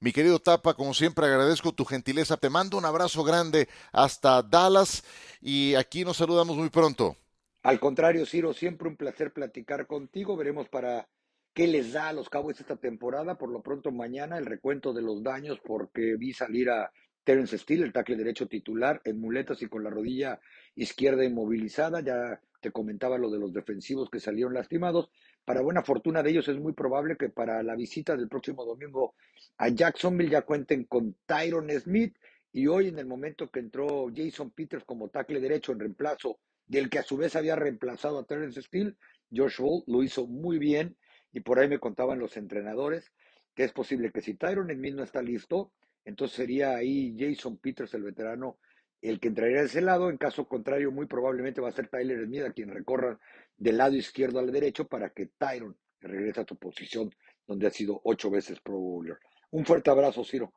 Mi 0.00 0.12
querido 0.12 0.38
Tapa, 0.38 0.74
como 0.74 0.94
siempre 0.94 1.26
agradezco 1.26 1.72
tu 1.72 1.84
gentileza. 1.84 2.38
Te 2.38 2.48
mando 2.48 2.78
un 2.78 2.86
abrazo 2.86 3.22
grande 3.22 3.68
hasta 3.92 4.42
Dallas 4.42 5.04
y 5.42 5.74
aquí 5.74 6.04
nos 6.04 6.16
saludamos 6.16 6.56
muy 6.56 6.70
pronto. 6.70 7.16
Al 7.62 7.78
contrario, 7.78 8.24
Ciro, 8.24 8.54
siempre 8.54 8.88
un 8.88 8.96
placer 8.96 9.34
platicar 9.34 9.86
contigo. 9.86 10.38
Veremos 10.38 10.70
para 10.70 11.06
qué 11.54 11.66
les 11.66 11.92
da 11.92 12.08
a 12.08 12.12
los 12.12 12.28
Cowboys 12.28 12.60
esta 12.60 12.76
temporada. 12.76 13.36
Por 13.38 13.50
lo 13.50 13.62
pronto 13.62 13.90
mañana 13.90 14.38
el 14.38 14.46
recuento 14.46 14.92
de 14.92 15.02
los 15.02 15.22
daños 15.22 15.60
porque 15.64 16.16
vi 16.16 16.32
salir 16.32 16.70
a 16.70 16.90
Terence 17.24 17.58
Steele, 17.58 17.84
el 17.84 17.92
tackle 17.92 18.16
derecho 18.16 18.48
titular, 18.48 19.00
en 19.04 19.20
muletas 19.20 19.62
y 19.62 19.66
con 19.66 19.84
la 19.84 19.90
rodilla 19.90 20.40
izquierda 20.74 21.24
inmovilizada. 21.24 22.00
Ya 22.00 22.40
te 22.60 22.70
comentaba 22.70 23.18
lo 23.18 23.30
de 23.30 23.38
los 23.38 23.52
defensivos 23.52 24.10
que 24.10 24.20
salieron 24.20 24.54
lastimados. 24.54 25.10
Para 25.44 25.62
buena 25.62 25.82
fortuna 25.82 26.22
de 26.22 26.30
ellos 26.30 26.48
es 26.48 26.58
muy 26.58 26.72
probable 26.72 27.16
que 27.16 27.28
para 27.28 27.62
la 27.62 27.74
visita 27.74 28.16
del 28.16 28.28
próximo 28.28 28.64
domingo 28.64 29.14
a 29.58 29.68
Jacksonville 29.68 30.30
ya 30.30 30.42
cuenten 30.42 30.84
con 30.84 31.16
Tyron 31.26 31.70
Smith 31.80 32.16
y 32.52 32.66
hoy 32.66 32.88
en 32.88 32.98
el 32.98 33.06
momento 33.06 33.50
que 33.50 33.60
entró 33.60 34.10
Jason 34.14 34.50
Peters 34.50 34.84
como 34.84 35.08
tackle 35.08 35.40
derecho 35.40 35.72
en 35.72 35.80
reemplazo 35.80 36.38
del 36.66 36.88
que 36.88 36.98
a 36.98 37.02
su 37.02 37.16
vez 37.16 37.34
había 37.36 37.56
reemplazado 37.56 38.18
a 38.18 38.24
Terence 38.24 38.62
Steele, 38.62 38.94
Josh 39.34 39.60
Hall 39.60 39.82
lo 39.86 40.02
hizo 40.02 40.26
muy 40.26 40.58
bien 40.58 40.96
y 41.32 41.40
por 41.40 41.58
ahí 41.58 41.68
me 41.68 41.78
contaban 41.78 42.18
los 42.18 42.36
entrenadores 42.36 43.12
que 43.54 43.64
es 43.64 43.72
posible 43.72 44.12
que 44.12 44.22
si 44.22 44.34
Tyron 44.34 44.70
Smith 44.70 44.94
no 44.94 45.02
está 45.02 45.22
listo, 45.22 45.72
entonces 46.04 46.36
sería 46.36 46.76
ahí 46.76 47.16
Jason 47.18 47.58
Peters, 47.58 47.94
el 47.94 48.02
veterano, 48.02 48.58
el 49.02 49.18
que 49.18 49.28
entraría 49.28 49.60
de 49.60 49.66
ese 49.66 49.80
lado. 49.80 50.10
En 50.10 50.16
caso 50.16 50.46
contrario, 50.46 50.90
muy 50.92 51.06
probablemente 51.06 51.60
va 51.60 51.68
a 51.68 51.72
ser 51.72 51.88
Tyler 51.88 52.24
Smith 52.24 52.42
a 52.42 52.52
quien 52.52 52.70
recorra 52.70 53.18
del 53.56 53.78
lado 53.78 53.96
izquierdo 53.96 54.38
al 54.38 54.50
derecho 54.50 54.86
para 54.86 55.10
que 55.10 55.26
Tyron 55.38 55.76
regrese 56.00 56.40
a 56.40 56.44
tu 56.44 56.56
posición 56.56 57.10
donde 57.46 57.66
ha 57.66 57.70
sido 57.70 58.00
ocho 58.04 58.30
veces 58.30 58.60
Pro 58.60 58.78
Bowler. 58.78 59.18
Un 59.50 59.64
fuerte 59.64 59.90
abrazo, 59.90 60.24
Ciro. 60.24 60.52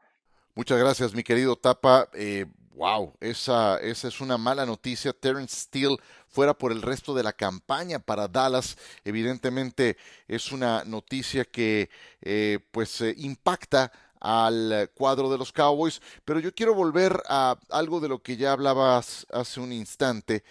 Muchas 0.55 0.77
gracias, 0.77 1.15
mi 1.15 1.23
querido 1.23 1.55
Tapa. 1.55 2.09
Eh, 2.13 2.45
wow, 2.75 3.15
esa, 3.19 3.77
esa 3.77 4.07
es 4.07 4.21
una 4.21 4.37
mala 4.37 4.67
noticia. 4.67 5.11
Terence 5.11 5.61
Steele 5.61 5.97
fuera 6.27 6.53
por 6.55 6.71
el 6.71 6.83
resto 6.83 7.15
de 7.15 7.23
la 7.23 7.33
campaña 7.33 7.97
para 7.97 8.27
Dallas. 8.27 8.77
Evidentemente 9.03 9.97
es 10.27 10.51
una 10.51 10.83
noticia 10.85 11.43
que 11.43 11.89
eh, 12.21 12.59
pues 12.69 13.01
eh, 13.01 13.15
impacta 13.17 13.91
al 14.19 14.91
cuadro 14.93 15.31
de 15.31 15.39
los 15.39 15.51
Cowboys, 15.51 15.99
pero 16.23 16.39
yo 16.39 16.53
quiero 16.53 16.75
volver 16.75 17.19
a 17.27 17.57
algo 17.71 17.99
de 17.99 18.09
lo 18.09 18.21
que 18.21 18.37
ya 18.37 18.51
hablabas 18.51 19.25
hace 19.33 19.59
un 19.59 19.73
instante. 19.73 20.43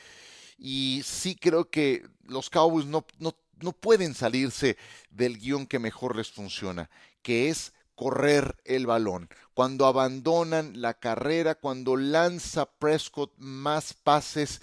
Y 0.58 1.02
sí 1.04 1.36
creo 1.36 1.70
que 1.70 2.02
los 2.24 2.50
Cowboys 2.50 2.86
no, 2.86 3.06
no, 3.20 3.36
no 3.60 3.72
pueden 3.72 4.14
salirse 4.14 4.76
del 5.10 5.38
guion 5.38 5.64
que 5.64 5.78
mejor 5.78 6.16
les 6.16 6.28
funciona, 6.28 6.90
que 7.22 7.50
es 7.50 7.72
correr 8.02 8.56
el 8.64 8.86
balón, 8.86 9.28
cuando 9.54 9.86
abandonan 9.86 10.82
la 10.82 10.94
carrera, 10.94 11.54
cuando 11.54 11.96
lanza 11.96 12.66
Prescott 12.66 13.32
más 13.38 13.94
pases 13.94 14.60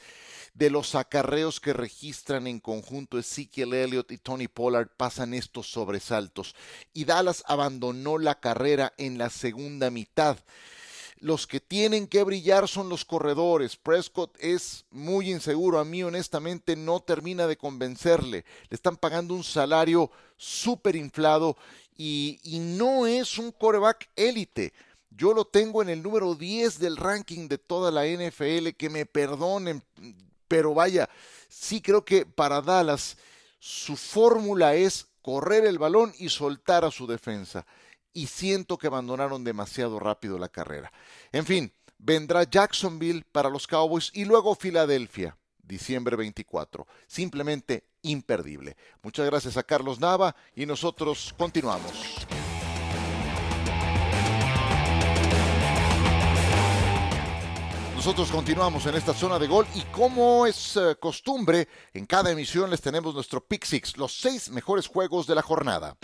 de 0.55 0.69
los 0.69 0.93
acarreos 0.93 1.61
que 1.61 1.71
registran 1.71 2.47
en 2.47 2.59
conjunto 2.59 3.17
Ezekiel 3.17 3.73
Elliott 3.73 4.11
y 4.11 4.17
Tony 4.17 4.49
Pollard 4.49 4.89
pasan 4.97 5.33
estos 5.33 5.71
sobresaltos. 5.71 6.53
Y 6.93 7.05
Dallas 7.05 7.45
abandonó 7.47 8.17
la 8.17 8.41
carrera 8.41 8.91
en 8.97 9.17
la 9.17 9.29
segunda 9.29 9.89
mitad. 9.89 10.37
Los 11.21 11.47
que 11.47 11.61
tienen 11.61 12.07
que 12.07 12.23
brillar 12.23 12.67
son 12.67 12.89
los 12.89 13.05
corredores. 13.05 13.77
Prescott 13.77 14.35
es 14.37 14.83
muy 14.91 15.31
inseguro. 15.31 15.79
A 15.79 15.85
mí 15.85 16.03
honestamente 16.03 16.75
no 16.75 16.99
termina 16.99 17.47
de 17.47 17.57
convencerle. 17.57 18.43
Le 18.69 18.75
están 18.75 18.97
pagando 18.97 19.33
un 19.35 19.45
salario 19.45 20.11
súper 20.35 20.97
inflado 20.97 21.55
y, 22.01 22.59
no 22.59 23.05
es 23.05 23.37
un 23.37 23.51
coreback 23.51 24.09
élite. 24.15 24.71
Yo 25.09 25.33
lo 25.33 25.43
tengo 25.43 25.81
en 25.81 25.89
el 25.89 26.01
número 26.01 26.33
10 26.33 26.79
del 26.79 26.95
ranking 26.95 27.49
de 27.49 27.57
toda 27.57 27.91
la 27.91 28.05
NFL, 28.05 28.69
que 28.77 28.89
me 28.89 29.05
perdonen, 29.05 29.83
pero 30.47 30.73
vaya, 30.73 31.09
sí 31.49 31.81
creo 31.81 32.05
que 32.05 32.25
para 32.25 32.61
Dallas 32.61 33.17
su 33.59 33.97
fórmula 33.97 34.75
es 34.75 35.07
correr 35.21 35.65
el 35.65 35.77
balón 35.77 36.13
y 36.17 36.29
soltar 36.29 36.85
a 36.85 36.91
su 36.91 37.05
defensa. 37.05 37.65
Y 38.13 38.27
siento 38.27 38.77
que 38.77 38.87
abandonaron 38.87 39.43
demasiado 39.43 39.99
rápido 39.99 40.39
la 40.39 40.47
carrera. 40.47 40.93
En 41.33 41.45
fin, 41.45 41.73
vendrá 41.97 42.43
Jacksonville 42.43 43.25
para 43.29 43.49
los 43.49 43.67
Cowboys 43.67 44.09
y 44.13 44.23
luego 44.23 44.55
Filadelfia, 44.55 45.37
diciembre 45.69 46.17
24. 46.17 46.85
Simplemente 47.07 47.85
imperdible. 48.01 48.75
Muchas 49.01 49.25
gracias 49.27 49.55
a 49.55 49.63
Carlos 49.63 49.99
Nava 49.99 50.35
y 50.55 50.65
nosotros 50.65 51.33
continuamos. 51.37 52.25
Nosotros 57.95 58.31
continuamos 58.31 58.85
en 58.85 58.95
esta 58.95 59.13
zona 59.13 59.37
de 59.37 59.47
gol 59.47 59.67
y 59.75 59.81
como 59.91 60.45
es 60.47 60.77
eh, 60.77 60.95
costumbre, 60.99 61.67
en 61.93 62.05
cada 62.05 62.31
emisión 62.31 62.69
les 62.69 62.81
tenemos 62.81 63.13
nuestro 63.13 63.41
Pick 63.41 63.65
Six, 63.65 63.97
los 63.97 64.17
seis 64.17 64.49
mejores 64.49 64.87
juegos 64.87 65.27
de 65.27 65.35
la 65.35 65.41
jornada. 65.41 65.97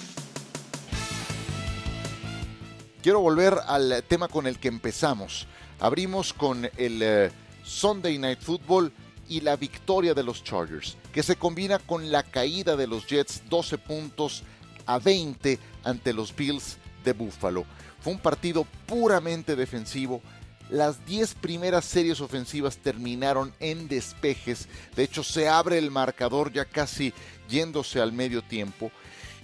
Quiero 3.01 3.21
volver 3.21 3.57
al 3.65 4.03
tema 4.07 4.27
con 4.27 4.45
el 4.45 4.59
que 4.59 4.67
empezamos. 4.67 5.47
Abrimos 5.79 6.33
con 6.33 6.65
el 6.75 7.01
eh, 7.01 7.31
Sunday 7.63 8.17
Night 8.17 8.41
Football 8.41 8.91
y 9.27 9.41
la 9.41 9.55
victoria 9.55 10.13
de 10.13 10.23
los 10.23 10.43
Chargers, 10.43 10.97
que 11.13 11.23
se 11.23 11.35
combina 11.35 11.79
con 11.79 12.11
la 12.11 12.23
caída 12.23 12.75
de 12.75 12.87
los 12.87 13.07
Jets 13.07 13.43
12 13.49 13.77
puntos 13.77 14.43
a 14.85 14.99
20 14.99 15.59
ante 15.83 16.13
los 16.13 16.35
Bills 16.35 16.77
de 17.03 17.13
Buffalo. 17.13 17.65
Fue 18.01 18.13
un 18.13 18.19
partido 18.19 18.65
puramente 18.85 19.55
defensivo. 19.55 20.21
Las 20.69 21.05
10 21.05 21.35
primeras 21.35 21.85
series 21.85 22.21
ofensivas 22.21 22.77
terminaron 22.77 23.53
en 23.59 23.87
despejes. 23.87 24.67
De 24.95 25.03
hecho, 25.03 25.23
se 25.23 25.47
abre 25.47 25.77
el 25.77 25.91
marcador 25.91 26.51
ya 26.51 26.65
casi 26.65 27.13
yéndose 27.49 28.01
al 28.01 28.11
medio 28.11 28.41
tiempo. 28.41 28.91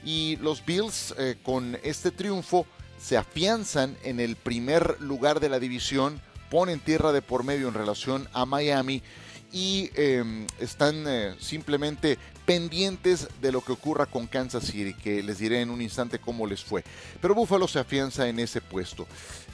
Y 0.03 0.37
los 0.37 0.65
Bills 0.65 1.13
eh, 1.17 1.37
con 1.43 1.77
este 1.83 2.09
triunfo 2.11 2.65
se 2.99 3.17
afianzan 3.17 3.97
en 4.03 4.19
el 4.19 4.35
primer 4.35 4.99
lugar 4.99 5.39
de 5.39 5.49
la 5.49 5.59
división, 5.59 6.21
ponen 6.49 6.79
tierra 6.79 7.11
de 7.11 7.21
por 7.21 7.43
medio 7.43 7.67
en 7.67 7.73
relación 7.73 8.27
a 8.33 8.45
Miami 8.45 9.01
y 9.51 9.89
em, 9.95 10.47
están 10.59 11.05
eh, 11.07 11.35
simplemente 11.39 12.17
pendientes 12.45 13.27
de 13.41 13.51
lo 13.51 13.61
que 13.61 13.73
ocurra 13.73 14.05
con 14.05 14.27
Kansas 14.27 14.65
City, 14.65 14.93
que 14.93 15.21
les 15.21 15.39
diré 15.39 15.61
en 15.61 15.69
un 15.69 15.81
instante 15.81 16.19
cómo 16.19 16.47
les 16.47 16.63
fue. 16.63 16.83
Pero 17.21 17.35
Buffalo 17.35 17.67
se 17.67 17.79
afianza 17.79 18.27
en 18.27 18.39
ese 18.39 18.61
puesto. 18.61 19.07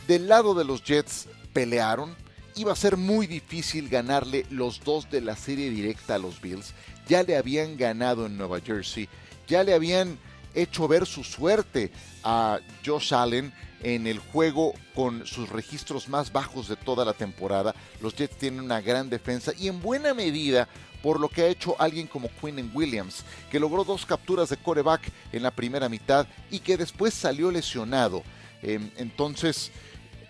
Del 0.07 0.27
lado 0.27 0.53
de 0.53 0.65
los 0.65 0.83
Jets 0.83 1.27
pelearon, 1.53 2.15
iba 2.55 2.71
a 2.71 2.75
ser 2.75 2.97
muy 2.97 3.27
difícil 3.27 3.89
ganarle 3.89 4.45
los 4.49 4.79
dos 4.83 5.09
de 5.09 5.21
la 5.21 5.35
serie 5.35 5.69
directa 5.69 6.15
a 6.15 6.19
los 6.19 6.41
Bills. 6.41 6.73
Ya 7.07 7.23
le 7.23 7.37
habían 7.37 7.77
ganado 7.77 8.25
en 8.25 8.37
Nueva 8.37 8.59
Jersey, 8.61 9.07
ya 9.47 9.63
le 9.63 9.73
habían 9.73 10.17
hecho 10.61 10.87
ver 10.87 11.05
su 11.05 11.23
suerte 11.23 11.91
a 12.23 12.59
Josh 12.85 13.13
Allen 13.13 13.53
en 13.83 14.07
el 14.07 14.19
juego 14.19 14.73
con 14.95 15.25
sus 15.25 15.49
registros 15.49 16.09
más 16.09 16.31
bajos 16.31 16.67
de 16.67 16.75
toda 16.75 17.05
la 17.05 17.13
temporada. 17.13 17.75
Los 18.01 18.15
Jets 18.15 18.37
tienen 18.37 18.61
una 18.61 18.81
gran 18.81 19.09
defensa 19.09 19.51
y 19.57 19.67
en 19.67 19.81
buena 19.81 20.13
medida 20.13 20.67
por 21.01 21.19
lo 21.19 21.29
que 21.29 21.43
ha 21.43 21.47
hecho 21.47 21.79
alguien 21.79 22.07
como 22.07 22.29
Quinn 22.41 22.71
Williams, 22.73 23.23
que 23.51 23.59
logró 23.59 23.83
dos 23.83 24.05
capturas 24.05 24.49
de 24.49 24.57
coreback 24.57 25.11
en 25.31 25.43
la 25.43 25.51
primera 25.51 25.89
mitad 25.89 26.27
y 26.49 26.59
que 26.59 26.75
después 26.75 27.13
salió 27.13 27.51
lesionado. 27.51 28.23
Em, 28.61 28.89
entonces, 28.97 29.71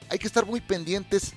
hay 0.10 0.19
que 0.19 0.27
estar 0.27 0.46
muy 0.46 0.62
pendientes 0.62 1.34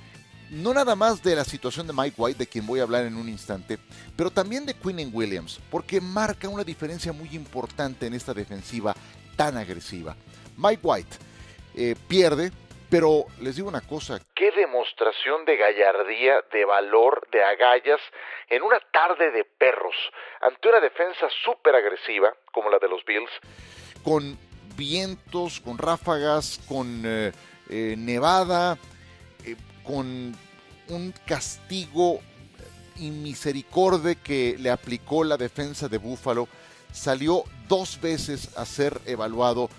no 0.50 0.74
nada 0.74 0.96
más 0.96 1.22
de 1.22 1.36
la 1.36 1.44
situación 1.44 1.86
de 1.86 1.92
Mike 1.92 2.16
White, 2.18 2.38
de 2.38 2.46
quien 2.46 2.66
voy 2.66 2.80
a 2.80 2.82
hablar 2.82 3.04
en 3.04 3.16
un 3.16 3.28
instante, 3.28 3.78
pero 4.16 4.30
también 4.30 4.66
de 4.66 4.74
Quinn 4.74 5.10
Williams, 5.12 5.60
porque 5.70 6.00
marca 6.00 6.48
una 6.48 6.64
diferencia 6.64 7.12
muy 7.12 7.28
importante 7.34 8.06
en 8.06 8.14
esta 8.14 8.34
defensiva 8.34 8.94
tan 9.36 9.56
agresiva. 9.56 10.16
Mike 10.56 10.80
White 10.82 11.16
eh, 11.76 11.94
pierde 12.08 12.50
Pero 12.90 13.26
les 13.40 13.54
digo 13.54 13.68
una 13.68 13.82
cosa, 13.82 14.18
qué 14.34 14.50
demostración 14.50 15.44
de 15.44 15.56
gallardía, 15.56 16.42
de 16.52 16.64
valor, 16.64 17.28
de 17.30 17.40
agallas 17.44 18.00
en 18.48 18.62
una 18.62 18.80
tarde 18.92 19.30
de 19.30 19.44
perros, 19.44 19.94
ante 20.40 20.68
una 20.68 20.80
defensa 20.80 21.28
súper 21.44 21.76
agresiva 21.76 22.34
como 22.50 22.68
la 22.68 22.78
de 22.80 22.88
los 22.88 23.04
Bills, 23.04 23.30
con 24.02 24.36
vientos, 24.76 25.60
con 25.60 25.78
ráfagas, 25.78 26.60
con 26.66 27.04
eh, 27.06 27.30
eh, 27.68 27.94
nevada, 27.96 28.76
con 29.84 30.34
un 30.88 31.14
castigo 31.26 32.20
inmisericordia 32.96 34.14
que 34.14 34.56
le 34.58 34.70
aplicó 34.70 35.24
la 35.24 35.36
defensa 35.36 35.88
de 35.88 35.98
Búfalo, 35.98 36.48
salió 36.92 37.44
dos 37.68 38.00
veces 38.00 38.50
a 38.56 38.64
ser 38.66 39.00
evaluado 39.06 39.70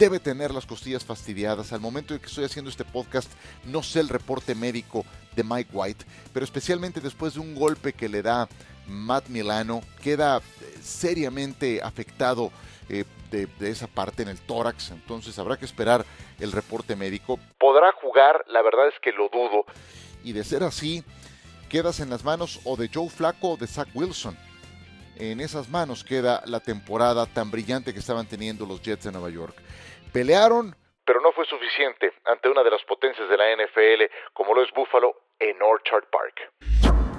debe 0.00 0.18
tener 0.18 0.50
las 0.50 0.64
costillas 0.64 1.04
fastidiadas. 1.04 1.74
Al 1.74 1.80
momento 1.80 2.14
en 2.14 2.20
que 2.20 2.26
estoy 2.26 2.46
haciendo 2.46 2.70
este 2.70 2.86
podcast, 2.86 3.30
no 3.66 3.82
sé 3.82 4.00
el 4.00 4.08
reporte 4.08 4.54
médico 4.54 5.04
de 5.36 5.44
Mike 5.44 5.70
White, 5.74 6.06
pero 6.32 6.42
especialmente 6.42 7.02
después 7.02 7.34
de 7.34 7.40
un 7.40 7.54
golpe 7.54 7.92
que 7.92 8.08
le 8.08 8.22
da 8.22 8.48
Matt 8.88 9.28
Milano, 9.28 9.82
queda 10.02 10.38
eh, 10.38 10.42
seriamente 10.82 11.82
afectado 11.82 12.50
eh, 12.88 13.04
de, 13.30 13.48
esa 13.60 13.86
parte 13.86 14.22
en 14.22 14.28
el 14.28 14.40
tórax, 14.40 14.90
entonces 14.90 15.38
habrá 15.38 15.56
que 15.56 15.64
esperar 15.64 16.04
el 16.38 16.52
reporte 16.52 16.96
médico. 16.96 17.38
Podrá 17.58 17.92
jugar, 17.92 18.44
la 18.48 18.62
verdad 18.62 18.88
es 18.88 18.98
que 19.00 19.12
lo 19.12 19.28
dudo, 19.28 19.64
y 20.24 20.32
de 20.32 20.44
ser 20.44 20.62
así, 20.62 21.04
quedas 21.68 22.00
en 22.00 22.10
las 22.10 22.24
manos 22.24 22.60
o 22.64 22.76
de 22.76 22.90
Joe 22.92 23.08
Flaco 23.08 23.52
o 23.52 23.56
de 23.56 23.66
Zach 23.66 23.88
Wilson. 23.94 24.36
En 25.16 25.40
esas 25.40 25.68
manos 25.68 26.02
queda 26.02 26.42
la 26.46 26.60
temporada 26.60 27.26
tan 27.26 27.50
brillante 27.50 27.92
que 27.92 27.98
estaban 27.98 28.26
teniendo 28.26 28.66
los 28.66 28.82
Jets 28.82 29.04
de 29.04 29.12
Nueva 29.12 29.30
York. 29.30 29.54
Pelearon, 30.12 30.74
pero 31.04 31.20
no 31.20 31.32
fue 31.32 31.44
suficiente 31.46 32.12
ante 32.24 32.48
una 32.48 32.62
de 32.62 32.70
las 32.70 32.82
potencias 32.84 33.28
de 33.28 33.36
la 33.36 33.44
NFL 33.56 34.12
como 34.32 34.54
lo 34.54 34.62
es 34.62 34.70
Buffalo 34.72 35.14
en 35.38 35.60
Orchard 35.60 36.04
Park. 36.10 36.52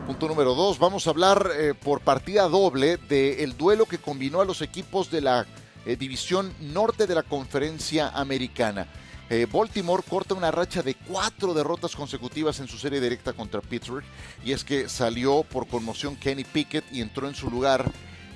Punto 0.08 0.28
número 0.28 0.56
dos, 0.56 0.80
vamos 0.80 1.08
a 1.08 1.10
hablar 1.12 1.52
eh, 1.58 1.74
por 1.74 2.02
partida 2.02 2.48
doble 2.48 2.98
del 2.98 3.58
duelo 3.58 3.86
que 3.86 3.98
combinó 3.98 4.42
a 4.42 4.46
los 4.46 4.62
equipos 4.62 5.12
de 5.12 5.22
la 5.22 5.46
eh, 5.86 5.96
división 5.96 6.54
norte 6.60 7.08
de 7.08 7.16
la 7.16 7.24
conferencia 7.24 8.10
americana. 8.10 8.88
Eh, 9.30 9.48
Baltimore 9.52 10.04
corta 10.08 10.34
una 10.34 10.52
racha 10.52 10.82
de 10.82 10.96
cuatro 10.96 11.54
derrotas 11.54 11.96
consecutivas 11.96 12.60
en 12.60 12.68
su 12.68 12.78
serie 12.78 13.00
directa 13.00 13.34
contra 13.34 13.62
Pittsburgh 13.62 14.04
y 14.44 14.52
es 14.52 14.64
que 14.64 14.90
salió 14.90 15.44
por 15.44 15.68
conmoción 15.68 16.18
Kenny 16.18 16.44
Pickett 16.44 16.84
y 16.92 17.02
entró 17.02 17.28
en 17.28 17.36
su 17.36 17.50
lugar 17.50 17.90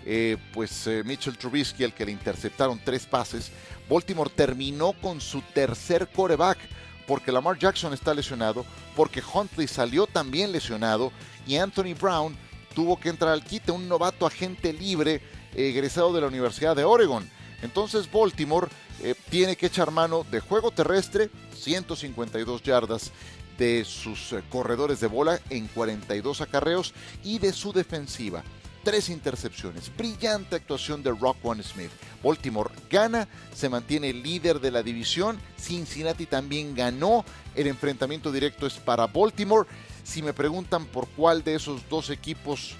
eh, 0.05 0.37
pues 0.53 0.87
Mitchell 1.03 1.37
Trubisky, 1.37 1.83
al 1.83 1.93
que 1.93 2.05
le 2.05 2.11
interceptaron 2.11 2.79
tres 2.83 3.05
pases. 3.05 3.51
Baltimore 3.89 4.31
terminó 4.33 4.93
con 4.93 5.19
su 5.19 5.41
tercer 5.53 6.07
coreback 6.07 6.59
porque 7.07 7.31
Lamar 7.31 7.57
Jackson 7.57 7.93
está 7.93 8.13
lesionado, 8.13 8.65
porque 8.95 9.21
Huntley 9.21 9.67
salió 9.67 10.07
también 10.07 10.51
lesionado 10.51 11.11
y 11.45 11.57
Anthony 11.57 11.93
Brown 11.99 12.35
tuvo 12.73 12.99
que 12.99 13.09
entrar 13.09 13.31
al 13.31 13.43
quite, 13.43 13.71
un 13.71 13.87
novato 13.87 14.25
agente 14.25 14.73
libre 14.73 15.21
egresado 15.55 16.13
de 16.13 16.21
la 16.21 16.27
Universidad 16.27 16.75
de 16.75 16.83
Oregon. 16.83 17.29
Entonces 17.65 18.09
Baltimore 18.09 18.67
eh, 19.01 19.15
tiene 19.29 19.57
que 19.57 19.65
echar 19.65 19.91
mano 19.91 20.25
de 20.31 20.39
juego 20.39 20.71
terrestre, 20.71 21.29
152 21.57 22.63
yardas 22.63 23.11
de 23.57 23.83
sus 23.85 24.35
corredores 24.49 24.99
de 24.99 25.07
bola 25.07 25.39
en 25.49 25.67
42 25.67 26.41
acarreos 26.41 26.93
y 27.23 27.39
de 27.39 27.51
su 27.51 27.73
defensiva 27.73 28.43
tres 28.85 29.09
intercepciones. 29.09 29.91
Brillante 29.97 30.55
actuación 30.55 31.01
de 31.01 31.09
Rock 31.09 31.37
One 31.43 31.63
Smith. 31.63 31.89
Baltimore 32.23 32.69
gana, 32.89 33.27
se 33.53 33.67
mantiene 33.67 34.13
líder 34.13 34.61
de 34.61 34.69
la 34.71 34.83
división. 34.83 35.39
Cincinnati 35.57 36.27
también 36.27 36.75
ganó. 36.75 37.25
El 37.55 37.65
enfrentamiento 37.65 38.31
directo 38.31 38.67
es 38.67 38.75
para 38.75 39.07
Baltimore. 39.07 39.67
Si 40.03 40.21
me 40.21 40.33
preguntan 40.33 40.85
por 40.85 41.07
cuál 41.09 41.43
de 41.43 41.55
esos 41.55 41.89
dos 41.89 42.11
equipos 42.11 42.75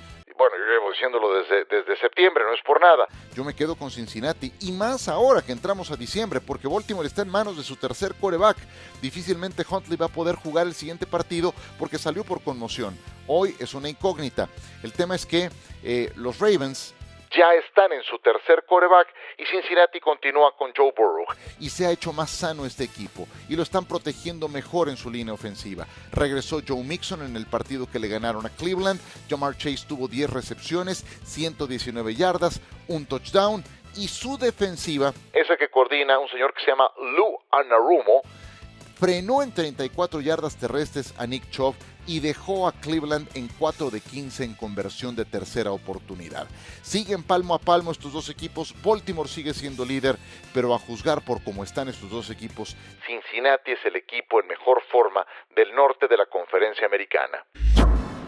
diciéndolo 0.96 1.34
desde, 1.34 1.66
desde 1.66 2.00
septiembre, 2.00 2.44
no 2.48 2.54
es 2.54 2.62
por 2.64 2.80
nada. 2.80 3.08
Yo 3.34 3.44
me 3.44 3.54
quedo 3.54 3.76
con 3.76 3.92
Cincinnati 3.92 4.52
y 4.62 4.72
más 4.72 5.08
ahora 5.08 5.42
que 5.42 5.52
entramos 5.52 5.92
a 5.92 5.98
diciembre, 5.98 6.40
porque 6.40 6.68
Baltimore 6.68 7.08
está 7.08 7.22
en 7.22 7.30
manos 7.30 7.58
de 7.58 7.64
su 7.64 7.76
tercer 7.76 8.16
coreback. 8.16 8.58
Difícilmente 9.02 9.66
Huntley 9.70 9.98
va 9.98 10.06
a 10.08 10.10
poder 10.10 10.36
jugar 10.36 10.68
el 10.68 10.74
siguiente 10.74 11.06
partido 11.06 11.54
porque 11.78 11.98
salió 11.98 12.24
por 12.24 12.42
conmoción. 12.42 12.98
Hoy 13.28 13.56
es 13.60 13.74
una 13.74 13.90
incógnita. 13.90 14.50
El 14.84 14.94
tema 14.94 15.16
es 15.16 15.26
que 15.26 15.50
eh, 15.84 16.12
los 16.16 16.40
Ravens 16.40 16.94
ya 17.36 17.54
están 17.54 17.92
en 17.92 18.04
su 18.04 18.18
tercer 18.20 18.64
coreback 18.66 19.08
y 19.38 19.46
Cincinnati 19.46 20.00
continúa 20.00 20.56
con 20.58 20.72
Joe 20.76 20.94
Burrow. 20.96 21.26
Y 21.60 21.70
se 21.70 21.86
ha 21.86 21.92
hecho 21.92 22.14
más 22.14 22.30
sano 22.30 22.66
este 22.66 22.84
equipo 22.84 23.28
y 23.50 23.56
lo 23.56 23.64
están 23.64 23.86
protegiendo 23.86 24.48
mejor 24.48 24.90
en 24.90 24.98
su 24.98 25.10
línea 25.10 25.34
ofensiva. 25.34 25.86
Regresó 26.12 26.62
Joe 26.66 26.84
Mixon 26.84 27.22
en 27.24 27.36
el 27.36 27.46
partido 27.46 27.88
que 27.92 28.00
le 28.00 28.08
ganaron 28.08 28.46
a 28.46 28.50
Cleveland. 28.50 29.00
Jamar 29.30 29.58
Chase 29.58 29.86
tuvo 29.88 30.08
10 30.08 30.30
recepciones, 30.30 31.06
119 31.26 32.16
yardas, 32.16 32.62
un 32.88 33.06
touchdown 33.06 33.64
y 33.98 34.08
su 34.08 34.38
defensiva, 34.38 35.14
esa 35.32 35.56
que 35.58 35.70
coordina 35.70 36.20
un 36.20 36.28
señor 36.28 36.54
que 36.54 36.62
se 36.66 36.72
llama 36.72 36.92
Lou 36.98 37.40
Anarumo, 37.52 38.24
frenó 38.96 39.44
en 39.44 39.54
34 39.54 40.22
yardas 40.22 40.56
terrestres 40.58 41.14
a 41.18 41.28
Nick 41.28 41.50
Chubb 41.50 41.76
y 42.08 42.20
dejó 42.20 42.68
a 42.68 42.72
Cleveland 42.72 43.28
en 43.36 43.48
4 43.60 43.90
de 43.90 44.00
15 44.00 44.44
en 44.44 44.54
conversión 44.54 45.16
de 45.16 45.26
tercera 45.26 45.72
oportunidad. 45.72 46.48
Siguen 46.82 47.24
palmo 47.24 47.56
a 47.56 47.60
palmo 47.60 47.92
estos 47.92 48.14
dos 48.14 48.30
equipos, 48.30 48.74
Baltimore 48.84 49.28
sigue 49.28 49.54
siendo 49.54 49.86
líder, 49.86 50.18
pero 50.54 50.74
a 50.74 50.80
juzgar 50.80 51.24
por 51.24 51.44
cómo 51.44 51.64
están 51.64 51.90
estos 51.90 52.10
dos 52.10 52.30
equipos, 52.30 52.76
Cincinnati 53.06 53.72
es 53.72 53.86
el 53.86 53.96
equipo 53.96 54.40
en 54.40 54.48
mejor 54.48 54.82
forma 54.92 55.26
del 55.56 55.74
norte 55.76 56.08
de 56.08 56.18
la 56.18 56.26
conferencia 56.28 56.86
americana. 56.86 57.46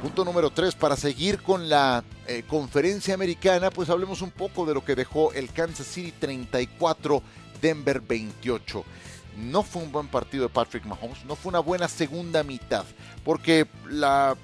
Punto 0.01 0.23
número 0.23 0.51
3, 0.51 0.75
para 0.75 0.95
seguir 0.95 1.41
con 1.41 1.69
la 1.69 2.03
eh, 2.27 2.43
conferencia 2.47 3.15
americana, 3.15 3.71
pues 3.71 3.89
hablemos 3.89 4.21
un 4.21 4.31
poco 4.31 4.65
de 4.65 4.75
lo 4.75 4.85
que 4.85 4.95
dejó 4.95 5.33
el 5.33 5.51
Kansas 5.51 5.87
City 5.87 6.13
34, 6.19 7.21
Denver 7.61 7.99
28 8.01 8.85
no 9.37 9.63
fue 9.63 9.83
un 9.83 9.91
buen 9.91 10.07
partido 10.07 10.43
de 10.43 10.49
Patrick 10.49 10.85
Mahomes, 10.85 11.23
no 11.25 11.35
fue 11.35 11.49
una 11.49 11.59
buena 11.59 11.87
segunda 11.87 12.43
mitad, 12.43 12.85
porque 13.23 13.67
la, 13.89 14.35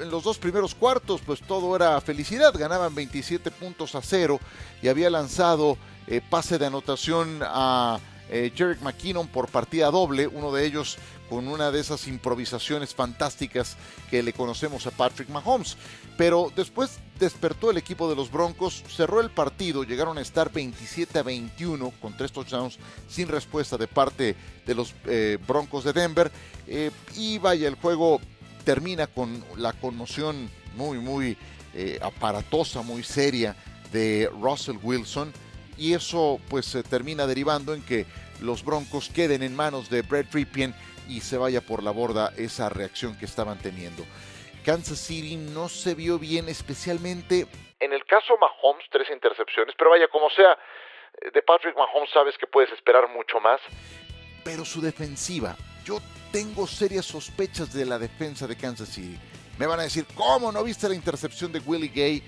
en 0.00 0.10
los 0.10 0.24
dos 0.24 0.38
primeros 0.38 0.74
cuartos 0.74 1.20
pues 1.24 1.40
todo 1.40 1.74
era 1.76 2.00
felicidad, 2.00 2.52
ganaban 2.56 2.94
27 2.94 3.50
puntos 3.52 3.94
a 3.94 4.02
cero 4.02 4.40
y 4.82 4.88
había 4.88 5.10
lanzado 5.10 5.78
eh, 6.06 6.20
pase 6.28 6.58
de 6.58 6.66
anotación 6.66 7.40
a 7.42 8.00
eh, 8.28 8.50
McKinnon 8.80 9.28
por 9.28 9.48
partida 9.48 9.90
doble, 9.90 10.26
uno 10.26 10.52
de 10.52 10.64
ellos 10.66 10.98
con 11.32 11.48
una 11.48 11.70
de 11.70 11.80
esas 11.80 12.08
improvisaciones 12.08 12.94
fantásticas 12.94 13.78
que 14.10 14.22
le 14.22 14.34
conocemos 14.34 14.86
a 14.86 14.90
Patrick 14.90 15.30
Mahomes. 15.30 15.78
Pero 16.18 16.52
después 16.54 16.98
despertó 17.18 17.70
el 17.70 17.78
equipo 17.78 18.06
de 18.10 18.14
los 18.14 18.30
Broncos, 18.30 18.84
cerró 18.94 19.18
el 19.22 19.30
partido, 19.30 19.82
llegaron 19.82 20.18
a 20.18 20.20
estar 20.20 20.52
27 20.52 21.18
a 21.18 21.22
21 21.22 21.90
con 22.02 22.14
tres 22.18 22.32
touchdowns 22.32 22.78
sin 23.08 23.28
respuesta 23.28 23.78
de 23.78 23.86
parte 23.86 24.36
de 24.66 24.74
los 24.74 24.94
eh, 25.06 25.38
Broncos 25.48 25.84
de 25.84 25.94
Denver. 25.94 26.30
Eh, 26.66 26.90
y 27.16 27.38
vaya, 27.38 27.66
el 27.66 27.76
juego 27.76 28.20
termina 28.66 29.06
con 29.06 29.42
la 29.56 29.72
conmoción 29.72 30.50
muy, 30.76 30.98
muy 30.98 31.38
eh, 31.72 31.98
aparatosa, 32.02 32.82
muy 32.82 33.02
seria 33.02 33.56
de 33.90 34.30
Russell 34.38 34.76
Wilson. 34.82 35.32
Y 35.78 35.94
eso 35.94 36.38
pues 36.50 36.66
se 36.66 36.82
termina 36.82 37.26
derivando 37.26 37.72
en 37.72 37.80
que 37.80 38.04
los 38.42 38.62
Broncos 38.64 39.08
queden 39.08 39.42
en 39.42 39.56
manos 39.56 39.88
de 39.88 40.02
Brett 40.02 40.30
Ripien 40.34 40.74
y 41.08 41.20
se 41.20 41.36
vaya 41.36 41.60
por 41.60 41.82
la 41.82 41.90
borda 41.90 42.32
esa 42.36 42.68
reacción 42.68 43.16
que 43.18 43.24
estaban 43.24 43.58
teniendo. 43.58 44.04
Kansas 44.64 44.98
City 44.98 45.36
no 45.36 45.68
se 45.68 45.94
vio 45.94 46.18
bien, 46.18 46.48
especialmente 46.48 47.46
en 47.82 47.92
el 47.92 48.04
caso 48.04 48.34
Mahomes, 48.38 48.84
tres 48.92 49.08
intercepciones, 49.12 49.74
pero 49.76 49.90
vaya, 49.90 50.06
como 50.06 50.30
sea, 50.30 50.56
de 51.34 51.42
Patrick 51.42 51.76
Mahomes 51.76 52.10
sabes 52.14 52.38
que 52.38 52.46
puedes 52.46 52.70
esperar 52.70 53.08
mucho 53.08 53.40
más. 53.40 53.60
Pero 54.44 54.64
su 54.64 54.80
defensiva, 54.80 55.56
yo 55.84 55.98
tengo 56.30 56.68
serias 56.68 57.04
sospechas 57.06 57.72
de 57.72 57.84
la 57.84 57.98
defensa 57.98 58.46
de 58.46 58.56
Kansas 58.56 58.88
City. 58.88 59.18
Me 59.58 59.66
van 59.66 59.80
a 59.80 59.82
decir, 59.82 60.06
¿cómo 60.14 60.52
no 60.52 60.62
viste 60.62 60.88
la 60.88 60.94
intercepción 60.94 61.50
de 61.50 61.58
Willie 61.58 61.88
Gay? 61.88 62.22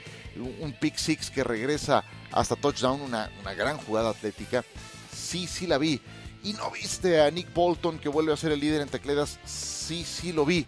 Un 0.58 0.72
pick 0.72 0.96
six 0.96 1.30
que 1.30 1.44
regresa 1.44 2.02
hasta 2.32 2.56
touchdown, 2.56 3.00
una, 3.00 3.30
una 3.40 3.54
gran 3.54 3.78
jugada 3.78 4.10
atlética. 4.10 4.64
Sí, 5.12 5.46
sí 5.46 5.68
la 5.68 5.78
vi. 5.78 6.00
¿Y 6.44 6.52
no 6.52 6.70
viste 6.70 7.22
a 7.22 7.30
Nick 7.30 7.52
Bolton 7.54 7.98
que 7.98 8.10
vuelve 8.10 8.30
a 8.30 8.36
ser 8.36 8.52
el 8.52 8.60
líder 8.60 8.82
en 8.82 8.90
tecledas? 8.90 9.40
Sí, 9.44 10.04
sí 10.04 10.30
lo 10.30 10.44
vi. 10.44 10.66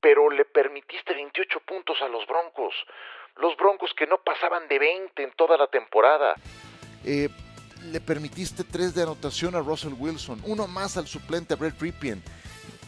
Pero 0.00 0.28
le 0.30 0.44
permitiste 0.44 1.14
28 1.14 1.60
puntos 1.60 1.96
a 2.02 2.08
los 2.08 2.26
Broncos. 2.26 2.74
Los 3.36 3.56
Broncos 3.56 3.92
que 3.96 4.08
no 4.08 4.18
pasaban 4.18 4.66
de 4.66 4.80
20 4.80 5.22
en 5.22 5.30
toda 5.36 5.56
la 5.56 5.68
temporada. 5.68 6.34
Eh, 7.06 7.28
le 7.92 8.00
permitiste 8.00 8.64
3 8.64 8.96
de 8.96 9.02
anotación 9.04 9.54
a 9.54 9.60
Russell 9.60 9.94
Wilson, 9.96 10.42
uno 10.44 10.66
más 10.66 10.96
al 10.96 11.06
suplente 11.06 11.54
a 11.54 11.56
Brett 11.56 11.80
Ripien. 11.80 12.20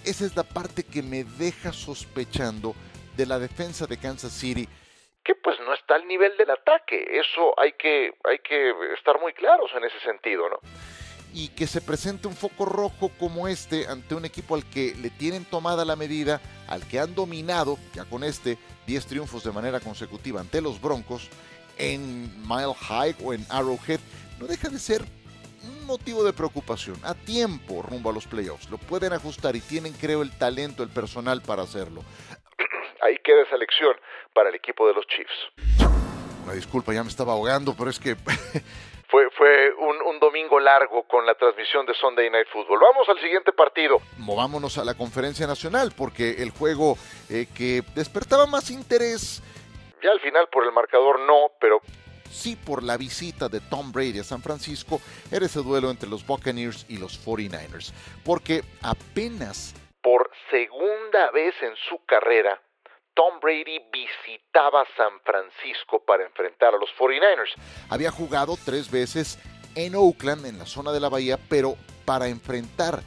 Esa 0.05 0.25
es 0.25 0.35
la 0.35 0.43
parte 0.43 0.83
que 0.83 1.03
me 1.03 1.23
deja 1.23 1.73
sospechando 1.73 2.75
de 3.17 3.27
la 3.27 3.39
defensa 3.39 3.87
de 3.87 3.97
Kansas 3.97 4.33
City, 4.33 4.69
que 5.23 5.37
pues 5.37 5.59
no 5.61 5.73
está 5.73 5.95
al 5.95 6.07
nivel 6.09 6.37
del 6.37 6.51
ataque. 6.51 7.07
Eso 7.13 7.59
hay 7.59 7.73
que, 7.73 8.13
hay 8.25 8.41
que 8.41 8.75
estar 8.99 9.21
muy 9.21 9.33
claros 9.33 9.71
en 9.75 9.85
ese 9.85 10.01
sentido, 10.01 10.49
¿no? 10.51 10.59
Y 11.35 11.49
que 11.49 11.67
se 11.67 11.81
presente 11.81 12.29
un 12.29 12.37
foco 12.37 12.65
rojo 12.65 13.11
como 13.19 13.49
este 13.49 13.89
ante 13.89 14.15
un 14.15 14.25
equipo 14.25 14.55
al 14.55 14.65
que 14.65 14.95
le 14.95 15.11
tienen 15.11 15.45
tomada 15.45 15.85
la 15.85 15.97
medida, 15.97 16.41
al 16.69 16.87
que 16.87 17.01
han 17.01 17.17
dominado, 17.17 17.77
ya 17.93 18.05
con 18.05 18.23
este, 18.23 18.57
10 18.87 19.07
triunfos 19.07 19.43
de 19.43 19.51
manera 19.51 19.81
consecutiva 19.81 20.41
ante 20.41 20.63
los 20.63 20.81
Broncos, 20.81 21.29
en 21.77 22.31
Mile 22.49 22.75
High 22.79 23.17
o 23.25 23.35
en 23.35 23.45
Arrowhead, 23.51 23.99
no 24.39 24.47
deja 24.47 24.69
de 24.69 24.79
ser 24.79 25.05
un 25.65 25.87
motivo 25.87 26.23
de 26.23 26.33
preocupación. 26.33 26.97
A 27.03 27.15
tiempo 27.15 27.83
rumbo 27.83 28.11
a 28.11 28.13
los 28.13 28.29
playoffs. 28.29 28.71
Lo 28.71 28.79
pueden 28.79 29.13
ajustar 29.13 29.57
y 29.57 29.61
tienen, 29.61 29.93
creo, 29.93 30.23
el 30.23 30.31
talento, 30.39 30.85
el 30.85 30.89
personal 30.89 31.43
para 31.43 31.63
hacerlo. 31.63 32.05
Ahí 33.03 33.19
queda 33.25 33.43
esa 33.43 33.57
lección 33.57 33.97
para 34.33 34.51
el 34.51 34.55
equipo 34.55 34.87
de 34.87 34.95
los 34.95 35.05
Chiefs. 35.09 35.91
Una 36.45 36.53
disculpa, 36.53 36.93
ya 36.93 37.03
me 37.03 37.11
estaba 37.11 37.33
ahogando, 37.33 37.75
pero 37.77 37.91
es 37.91 37.99
que 37.99 38.17
fue, 39.15 39.31
fue 39.31 39.73
un, 39.75 40.03
un, 40.03 40.19
domingo 40.19 40.59
largo 40.59 41.05
con 41.05 41.25
la 41.25 41.37
transmisión 41.37 41.87
de 41.87 41.95
Sunday 41.95 42.29
Night 42.31 42.49
Football. 42.53 42.81
Vamos 42.81 43.09
al 43.09 43.21
siguiente 43.21 43.53
partido. 43.53 43.99
Movámonos 44.19 44.77
a 44.77 44.85
la 44.85 44.95
conferencia 44.95 45.47
nacional, 45.47 45.93
porque 45.97 46.43
el 46.43 46.51
juego 46.51 46.97
eh, 47.31 47.47
que 47.57 47.83
despertaba 47.95 48.47
más 48.47 48.73
interés, 48.73 49.41
ya 50.03 50.11
al 50.11 50.19
final 50.19 50.49
por 50.51 50.65
el 50.65 50.73
marcador 50.73 51.21
no, 51.21 51.53
pero 51.61 51.81
sí 52.29 52.57
por 52.57 52.83
la 52.83 52.97
visita 52.97 53.49
de 53.49 53.61
Tom 53.61 53.93
Brady 53.93 54.19
a 54.19 54.25
San 54.25 54.43
Francisco, 54.43 55.01
era 55.31 55.47
ese 55.47 55.61
duelo 55.61 55.93
entre 55.93 56.09
los 56.09 56.27
Buccaneers 56.27 56.85
y 56.89 56.99
los 56.99 57.25
49ers. 57.25 57.93
Porque 58.25 58.63
apenas 58.83 59.77
por 60.03 60.29
segunda 60.51 61.31
vez 61.31 61.55
en 61.63 61.77
su 61.89 62.05
carrera, 62.05 62.61
Tom 63.15 63.39
Brady 63.41 63.81
visitaba 63.93 64.85
San 64.97 65.21
Francisco 65.25 66.03
para 66.05 66.25
enfrentar 66.25 66.75
a 66.75 66.79
los 66.79 66.91
49ers. 66.99 67.55
Había 67.89 68.11
jugado 68.11 68.59
tres 68.65 68.91
veces 68.91 69.39
en 69.77 69.95
Oakland, 69.95 70.47
en 70.47 70.59
la 70.59 70.67
zona 70.67 70.91
de 70.93 71.01
la 71.01 71.09
bahía, 71.09 71.39
pero 71.49 71.77
para 72.05 72.29
enfrentar 72.29 73.03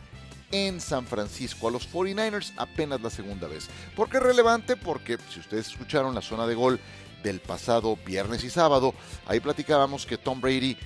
en 0.51 0.79
San 0.79 1.05
Francisco 1.05 1.67
a 1.67 1.71
los 1.71 1.91
49ers 1.91 2.53
apenas 2.57 3.01
la 3.01 3.09
segunda 3.09 3.47
vez. 3.47 3.69
¿Por 3.95 4.09
qué 4.09 4.17
es 4.17 4.23
relevante? 4.23 4.77
Porque 4.77 5.17
si 5.29 5.41
ustedes 5.41 5.67
escucharon 5.67 6.15
la 6.15 6.21
zona 6.21 6.47
de 6.47 6.55
gol 6.55 6.79
del 7.21 7.41
pasado 7.41 7.97
viernes 8.05 8.45
y 8.45 8.49
sábado, 8.49 8.93
ahí 9.25 9.41
platicábamos 9.41 10.05
que 10.05 10.17
Tom 10.17 10.39
Brady, 10.39 10.77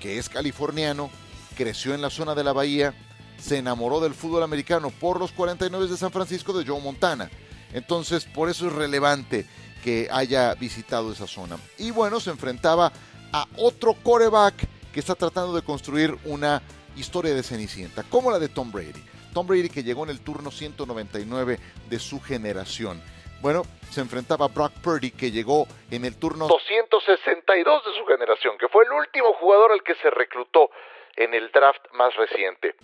que 0.00 0.18
es 0.18 0.28
californiano, 0.28 1.10
creció 1.56 1.94
en 1.94 2.02
la 2.02 2.10
zona 2.10 2.36
de 2.36 2.44
la 2.44 2.52
bahía, 2.52 2.94
se 3.38 3.58
enamoró 3.58 3.98
del 4.00 4.14
fútbol 4.14 4.44
americano 4.44 4.90
por 4.90 5.18
los 5.18 5.32
49 5.32 5.88
de 5.88 5.96
San 5.96 6.12
Francisco 6.12 6.52
de 6.52 6.64
Joe 6.64 6.80
Montana. 6.80 7.28
Entonces, 7.74 8.24
por 8.24 8.48
eso 8.48 8.68
es 8.68 8.72
relevante 8.72 9.44
que 9.82 10.08
haya 10.10 10.54
visitado 10.54 11.12
esa 11.12 11.26
zona. 11.26 11.58
Y 11.76 11.90
bueno, 11.90 12.20
se 12.20 12.30
enfrentaba 12.30 12.90
a 13.32 13.46
otro 13.58 13.94
coreback 14.02 14.54
que 14.92 15.00
está 15.00 15.14
tratando 15.14 15.54
de 15.54 15.62
construir 15.62 16.16
una 16.24 16.62
historia 16.96 17.34
de 17.34 17.42
Cenicienta, 17.42 18.04
como 18.04 18.30
la 18.30 18.38
de 18.38 18.48
Tom 18.48 18.70
Brady. 18.72 19.04
Tom 19.34 19.46
Brady 19.46 19.68
que 19.68 19.82
llegó 19.82 20.04
en 20.04 20.10
el 20.10 20.20
turno 20.20 20.50
199 20.52 21.58
de 21.90 21.98
su 21.98 22.20
generación. 22.20 23.02
Bueno, 23.42 23.62
se 23.90 24.00
enfrentaba 24.00 24.46
a 24.46 24.48
Brock 24.48 24.72
Purdy 24.80 25.10
que 25.10 25.32
llegó 25.32 25.66
en 25.90 26.04
el 26.04 26.16
turno 26.16 26.46
262 26.46 27.84
de 27.84 27.98
su 27.98 28.06
generación, 28.06 28.56
que 28.58 28.68
fue 28.68 28.84
el 28.84 28.92
último 28.92 29.34
jugador 29.34 29.72
al 29.72 29.82
que 29.82 29.96
se 29.96 30.08
reclutó 30.08 30.70
en 31.16 31.34
el 31.34 31.50
draft 31.50 31.82
más 31.92 32.14
reciente 32.14 32.76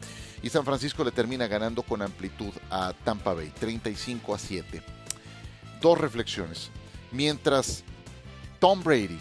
y 0.42 0.48
San 0.48 0.64
Francisco 0.64 1.04
le 1.04 1.12
termina 1.12 1.46
ganando 1.46 1.82
con 1.82 2.02
amplitud 2.02 2.52
a 2.70 2.92
Tampa 3.04 3.34
Bay, 3.34 3.50
35 3.50 4.34
a 4.34 4.38
7. 4.38 4.82
Dos 5.80 5.98
reflexiones. 5.98 6.70
Mientras 7.12 7.84
Tom 8.58 8.82
Brady 8.82 9.18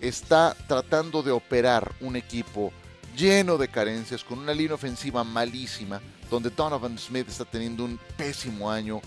está 0.00 0.56
tratando 0.66 1.22
de 1.22 1.30
operar 1.30 1.92
un 2.00 2.16
equipo 2.16 2.72
lleno 3.16 3.58
de 3.58 3.68
carencias, 3.68 4.22
con 4.22 4.38
una 4.38 4.54
línea 4.54 4.74
ofensiva 4.74 5.24
malísima, 5.24 6.00
donde 6.30 6.50
Donovan 6.50 6.98
Smith 6.98 7.28
está 7.28 7.44
teniendo 7.44 7.84
un 7.84 7.98
pésimo 8.16 8.70
año, 8.70 9.00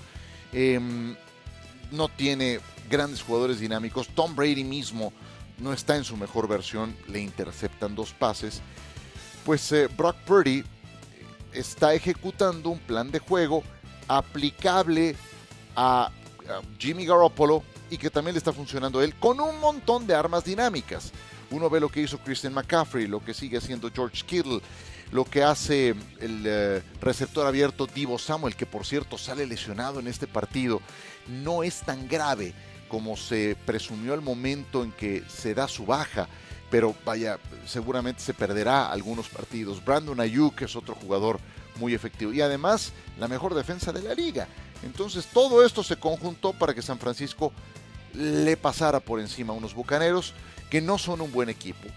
em, 0.52 1.15
no 1.91 2.10
tiene 2.10 2.60
grandes 2.89 3.21
jugadores 3.21 3.60
dinámicos, 3.60 4.10
Tom 4.10 4.36
Brady 4.36 4.63
mismo 4.63 5.13
no 5.60 5.71
está 5.71 5.95
en 5.95 6.04
su 6.04 6.17
mejor 6.17 6.47
versión, 6.47 6.95
le 7.08 7.19
interceptan 7.21 7.95
dos 7.95 8.13
pases, 8.13 8.62
pues 9.45 9.71
eh, 9.71 9.88
Brock 9.88 10.17
Purdy 10.26 10.63
está 11.54 11.94
ejecutando 11.94 12.70
un 12.70 12.80
plan 12.80 13.12
de 13.12 13.20
juego 13.20 13.64
aplicable 14.08 15.16
a, 15.76 16.12
Jimmy 16.78 17.06
Garoppolo 17.06 17.64
y 17.90 17.98
que 17.98 18.10
también 18.10 18.34
le 18.34 18.40
está 18.40 18.52
funcionando 18.52 19.00
a 19.00 19.06
él 19.06 19.16
con 19.16 19.40
un 19.40 19.60
montón 19.60 20.06
de 20.06 20.16
armas 20.16 20.44
dinámicas. 20.44 21.12
Uno 21.50 21.70
ve 21.70 21.80
lo 21.80 21.90
que 21.90 22.02
hizo 22.02 22.18
Christian 22.18 22.54
McCaffrey, 22.54 23.08
lo 23.08 23.24
que 23.24 23.34
sigue 23.34 23.58
haciendo 23.58 23.90
George 23.94 24.24
Kittle, 24.26 24.60
lo 25.12 25.24
que 25.24 25.44
hace 25.44 25.90
el 26.20 26.44
eh, 26.46 26.82
receptor 27.00 27.46
abierto 27.46 27.88
Divo 27.88 28.18
Samuel, 28.18 28.56
que 28.56 28.66
por 28.66 28.86
cierto 28.86 29.18
sale 29.18 29.46
lesionado 29.46 30.00
en 30.00 30.08
este 30.08 30.28
partido. 30.28 30.82
No 31.28 31.64
es 31.64 31.82
tan 31.82 32.08
grave 32.08 32.54
como 32.88 33.16
se 33.16 33.56
presumió 33.66 34.14
al 34.14 34.22
momento 34.22 34.84
en 34.84 34.92
que 34.92 35.24
se 35.30 35.54
da 35.54 35.68
su 35.68 35.86
baja 35.86 36.28
pero 36.71 36.95
vaya, 37.05 37.38
seguramente 37.67 38.21
se 38.21 38.34
perderá 38.34 38.89
algunos 38.89 39.27
partidos. 39.27 39.84
Brandon 39.84 40.19
Ayuk 40.21 40.62
es 40.62 40.75
otro 40.75 40.95
jugador 40.95 41.39
muy 41.75 41.93
efectivo 41.93 42.31
y 42.31 42.41
además 42.41 42.93
la 43.19 43.27
mejor 43.27 43.53
defensa 43.53 43.91
de 43.91 44.01
la 44.01 44.15
liga. 44.15 44.47
Entonces 44.81 45.27
todo 45.27 45.63
esto 45.65 45.84
se 45.84 45.97
conjuntó 45.97 46.53
para 46.53 46.73
que 46.73 46.81
San 46.81 46.97
Francisco 46.97 47.51
le 48.13 48.55
pasara 48.55 49.01
por 49.01 49.19
encima 49.19 49.53
a 49.53 49.57
unos 49.57 49.73
bucaneros 49.73 50.34
que 50.69 50.81
no 50.81 50.97
son 50.97 51.19
un 51.19 51.31
buen 51.31 51.49
equipo. 51.49 51.88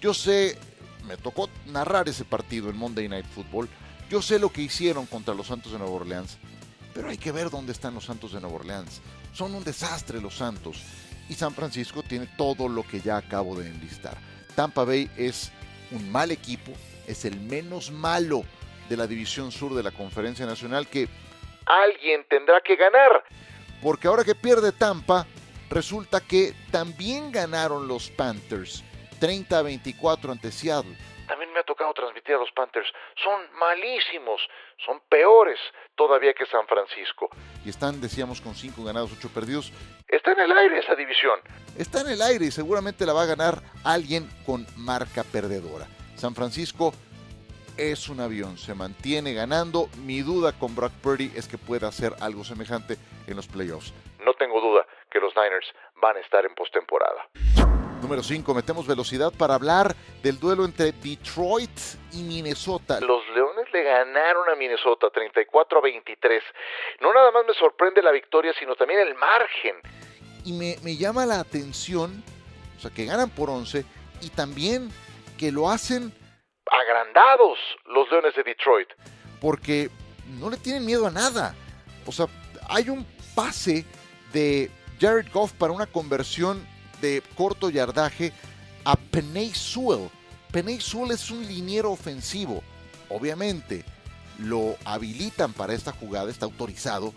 Yo 0.00 0.14
sé, 0.14 0.58
me 1.06 1.18
tocó 1.18 1.50
narrar 1.66 2.08
ese 2.08 2.24
partido 2.24 2.70
en 2.70 2.76
Monday 2.76 3.08
Night 3.08 3.26
Football. 3.34 3.68
Yo 4.10 4.22
sé 4.22 4.38
lo 4.38 4.50
que 4.50 4.62
hicieron 4.62 5.04
contra 5.06 5.34
los 5.34 5.48
Santos 5.48 5.72
de 5.72 5.78
Nueva 5.78 5.94
Orleans, 5.94 6.38
pero 6.94 7.10
hay 7.10 7.18
que 7.18 7.32
ver 7.32 7.50
dónde 7.50 7.72
están 7.72 7.94
los 7.94 8.06
Santos 8.06 8.32
de 8.32 8.40
Nueva 8.40 8.56
Orleans. 8.56 9.02
Son 9.34 9.54
un 9.54 9.62
desastre 9.62 10.20
los 10.20 10.36
Santos 10.36 10.78
y 11.28 11.34
San 11.34 11.54
Francisco 11.54 12.02
tiene 12.02 12.26
todo 12.36 12.68
lo 12.68 12.82
que 12.82 13.00
ya 13.00 13.16
acabo 13.16 13.58
de 13.58 13.68
enlistar. 13.68 14.16
Tampa 14.54 14.84
Bay 14.84 15.10
es 15.16 15.52
un 15.90 16.10
mal 16.10 16.30
equipo, 16.30 16.72
es 17.06 17.24
el 17.24 17.40
menos 17.40 17.90
malo 17.90 18.44
de 18.88 18.96
la 18.96 19.06
División 19.06 19.52
Sur 19.52 19.74
de 19.74 19.82
la 19.82 19.90
Conferencia 19.90 20.46
Nacional 20.46 20.86
que 20.86 21.08
alguien 21.66 22.24
tendrá 22.28 22.60
que 22.60 22.76
ganar. 22.76 23.24
Porque 23.82 24.08
ahora 24.08 24.24
que 24.24 24.34
pierde 24.34 24.72
Tampa, 24.72 25.26
resulta 25.70 26.20
que 26.20 26.54
también 26.70 27.32
ganaron 27.32 27.88
los 27.88 28.10
Panthers 28.10 28.84
30 29.18 29.58
a 29.58 29.62
24 29.62 30.32
ante 30.32 30.50
Seattle 30.50 30.96
tocado 31.82 31.94
transmitir 31.94 32.34
a 32.34 32.38
los 32.38 32.50
Panthers. 32.52 32.88
Son 33.22 33.40
malísimos, 33.58 34.40
son 34.84 35.00
peores 35.08 35.58
todavía 35.94 36.32
que 36.32 36.46
San 36.46 36.66
Francisco. 36.66 37.28
Y 37.64 37.70
están, 37.70 38.00
decíamos, 38.00 38.40
con 38.40 38.54
5 38.54 38.84
ganados, 38.84 39.10
8 39.18 39.30
perdidos. 39.34 39.72
Está 40.08 40.32
en 40.32 40.40
el 40.40 40.52
aire 40.52 40.78
esa 40.78 40.94
división. 40.94 41.40
Está 41.78 42.02
en 42.02 42.08
el 42.08 42.22
aire 42.22 42.46
y 42.46 42.50
seguramente 42.50 43.06
la 43.06 43.12
va 43.12 43.22
a 43.22 43.26
ganar 43.26 43.62
alguien 43.84 44.28
con 44.46 44.66
marca 44.76 45.24
perdedora. 45.24 45.86
San 46.16 46.34
Francisco 46.34 46.92
es 47.76 48.08
un 48.08 48.20
avión, 48.20 48.58
se 48.58 48.74
mantiene 48.74 49.34
ganando. 49.34 49.88
Mi 50.04 50.20
duda 50.20 50.52
con 50.52 50.76
Brock 50.76 50.92
Purdy 51.02 51.32
es 51.34 51.48
que 51.48 51.58
pueda 51.58 51.88
hacer 51.88 52.12
algo 52.20 52.44
semejante 52.44 52.96
en 53.26 53.36
los 53.36 53.46
playoffs. 53.48 53.92
No 54.24 54.34
tengo 54.34 54.60
duda 54.60 54.86
que 55.10 55.18
los 55.18 55.34
Niners 55.34 55.66
van 56.00 56.16
a 56.16 56.20
estar 56.20 56.44
en 56.44 56.54
postemporada. 56.54 57.28
Número 58.12 58.28
5, 58.28 58.52
metemos 58.52 58.86
velocidad 58.86 59.32
para 59.32 59.54
hablar 59.54 59.96
del 60.22 60.38
duelo 60.38 60.66
entre 60.66 60.92
Detroit 60.92 61.70
y 62.12 62.22
Minnesota. 62.22 63.00
Los 63.00 63.26
Leones 63.30 63.72
le 63.72 63.82
ganaron 63.82 64.50
a 64.50 64.54
Minnesota 64.54 65.08
34 65.08 65.78
a 65.78 65.80
23. 65.80 66.42
No 67.00 67.14
nada 67.14 67.30
más 67.30 67.46
me 67.46 67.54
sorprende 67.54 68.02
la 68.02 68.10
victoria, 68.10 68.52
sino 68.58 68.74
también 68.74 69.00
el 69.00 69.14
margen. 69.14 69.76
Y 70.44 70.52
me, 70.52 70.76
me 70.82 70.94
llama 70.94 71.24
la 71.24 71.40
atención, 71.40 72.22
o 72.76 72.80
sea, 72.80 72.90
que 72.90 73.06
ganan 73.06 73.30
por 73.30 73.48
11 73.48 73.82
y 74.20 74.28
también 74.28 74.90
que 75.38 75.50
lo 75.50 75.70
hacen 75.70 76.12
agrandados 76.70 77.58
los 77.86 78.10
Leones 78.10 78.34
de 78.34 78.42
Detroit. 78.42 78.90
Porque 79.40 79.88
no 80.38 80.50
le 80.50 80.58
tienen 80.58 80.84
miedo 80.84 81.06
a 81.06 81.10
nada. 81.10 81.54
O 82.04 82.12
sea, 82.12 82.26
hay 82.68 82.90
un 82.90 83.06
pase 83.34 83.86
de 84.34 84.70
Jared 85.00 85.32
Goff 85.32 85.54
para 85.54 85.72
una 85.72 85.86
conversión 85.86 86.70
de 87.02 87.22
corto 87.36 87.68
yardaje 87.68 88.32
a 88.84 88.96
Penay 88.96 89.52
Sewell. 89.54 90.08
Penay 90.50 90.80
Sewell 90.80 91.10
es 91.10 91.30
un 91.30 91.46
liniero 91.46 91.92
ofensivo. 91.92 92.62
Obviamente, 93.10 93.84
lo 94.38 94.76
habilitan 94.84 95.52
para 95.52 95.74
esta 95.74 95.92
jugada, 95.92 96.30
está 96.30 96.46
autorizado. 96.46 97.12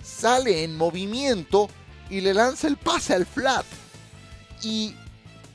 Sale 0.00 0.62
en 0.62 0.76
movimiento 0.76 1.68
y 2.08 2.20
le 2.20 2.34
lanza 2.34 2.68
el 2.68 2.76
pase 2.76 3.14
al 3.14 3.26
flat. 3.26 3.66
Y 4.62 4.94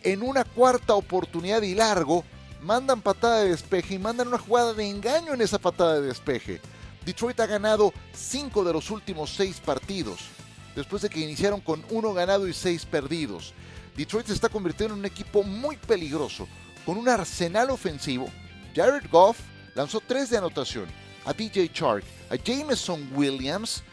en 0.04 0.22
una 0.22 0.44
cuarta 0.44 0.96
oportunidad 0.96 1.62
y 1.62 1.76
largo, 1.76 2.26
mandan 2.62 3.02
patada 3.02 3.42
de 3.42 3.50
despeje 3.50 3.96
y 3.96 4.00
mandan 4.00 4.28
una 4.28 4.38
jugada 4.38 4.74
de 4.74 4.90
engaño 4.90 5.34
en 5.34 5.42
esa 5.42 5.60
patada 5.60 6.02
de 6.02 6.08
despeje. 6.08 6.60
Detroit 7.06 7.40
ha 7.40 7.46
ganado 7.46 7.94
cinco 8.14 8.64
de 8.64 8.74
los 8.74 8.90
últimos 8.90 9.30
seis 9.30 9.60
partidos, 9.64 10.22
después 10.76 11.04
de 11.04 11.10
que 11.10 11.20
iniciaron 11.20 11.62
con 11.62 11.86
uno 11.92 12.14
ganado 12.14 12.48
y 12.48 12.54
seis 12.54 12.86
perdidos. 12.86 13.54
Detroit 13.96 14.28
se 14.28 14.34
está 14.34 14.50
convirtiendo 14.50 14.94
en 14.94 15.00
un 15.00 15.06
equipo 15.06 15.44
muy 15.44 15.78
peligroso, 15.78 16.48
con 16.86 16.98
un 16.98 17.08
arsenal 17.10 17.70
ofensivo 17.70 18.30
Jared 18.76 19.10
Goff 19.10 19.40
lanzó 19.74 20.02
tres 20.02 20.30
de 20.30 20.38
anotación 20.38 20.86
a 21.26 21.34
DJ 21.34 21.72
Chark, 21.72 22.04
a 22.30 22.36
Jameson 22.36 23.10
Williams, 23.16 23.84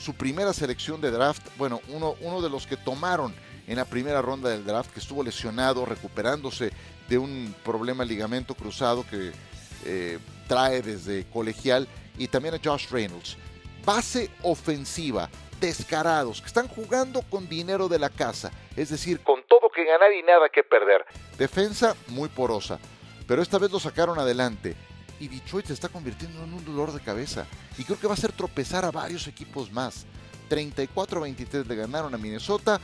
su 0.00 0.14
primera 0.14 0.52
selección 0.52 1.00
de 1.00 1.10
draft, 1.10 1.42
bueno, 1.58 1.80
uno, 1.88 2.14
uno 2.20 2.40
de 2.40 2.48
los 2.48 2.66
que 2.66 2.76
tomaron 2.76 3.34
en 3.66 3.76
la 3.76 3.84
primera 3.84 4.22
ronda 4.22 4.48
del 4.48 4.64
draft, 4.64 4.92
que 4.92 5.00
estuvo 5.00 5.22
lesionado, 5.22 5.84
recuperándose 5.84 6.70
de 7.08 7.18
un 7.18 7.54
problema 7.64 8.04
ligamento 8.04 8.54
cruzado 8.54 9.04
que 9.10 9.32
eh, 9.84 10.18
trae 10.46 10.80
desde 10.80 11.26
colegial, 11.26 11.86
y 12.16 12.28
también 12.28 12.54
a 12.54 12.60
Josh 12.62 12.88
Reynolds. 12.88 13.36
Base 13.84 14.30
ofensiva, 14.42 15.28
descarados, 15.60 16.40
que 16.40 16.46
están 16.46 16.68
jugando 16.68 17.22
con 17.22 17.48
dinero 17.48 17.88
de 17.88 17.98
la 17.98 18.08
casa, 18.08 18.50
es 18.76 18.88
decir, 18.88 19.20
con 19.20 19.37
ganar 19.88 20.12
y 20.12 20.22
nada 20.22 20.48
que 20.48 20.62
perder. 20.62 21.04
Defensa 21.36 21.96
muy 22.08 22.28
porosa, 22.28 22.78
pero 23.26 23.42
esta 23.42 23.58
vez 23.58 23.70
lo 23.70 23.80
sacaron 23.80 24.18
adelante 24.18 24.76
y 25.20 25.28
Detroit 25.28 25.66
se 25.66 25.72
está 25.72 25.88
convirtiendo 25.88 26.42
en 26.44 26.52
un 26.52 26.64
dolor 26.64 26.92
de 26.92 27.00
cabeza. 27.00 27.46
Y 27.76 27.84
creo 27.84 27.98
que 27.98 28.06
va 28.06 28.12
a 28.12 28.16
hacer 28.16 28.32
tropezar 28.32 28.84
a 28.84 28.90
varios 28.90 29.26
equipos 29.26 29.70
más. 29.72 30.06
34-23 30.48 31.66
le 31.66 31.76
ganaron 31.76 32.14
a 32.14 32.18
Minnesota. 32.18 32.80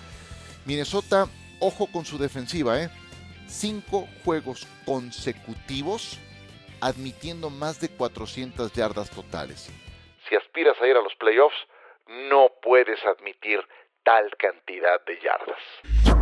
Minnesota, 0.65 1.27
ojo 1.61 1.87
con 1.93 2.05
su 2.05 2.19
defensiva, 2.19 2.81
¿eh? 2.83 2.91
Cinco 3.47 4.09
juegos 4.25 4.67
consecutivos 4.85 6.19
admitiendo 6.81 7.51
más 7.51 7.81
de 7.81 7.89
400 7.89 8.73
yardas 8.73 9.11
totales. 9.11 9.71
Si 10.29 10.35
aspiras 10.35 10.77
a 10.81 10.87
ir 10.87 10.97
a 10.97 11.03
los 11.03 11.15
playoffs, 11.17 11.57
no 12.29 12.51
puedes 12.63 12.99
admitir 13.05 13.61
tal 14.03 14.31
cantidad 14.37 15.03
de 15.07 15.19
yardas. 15.21 16.14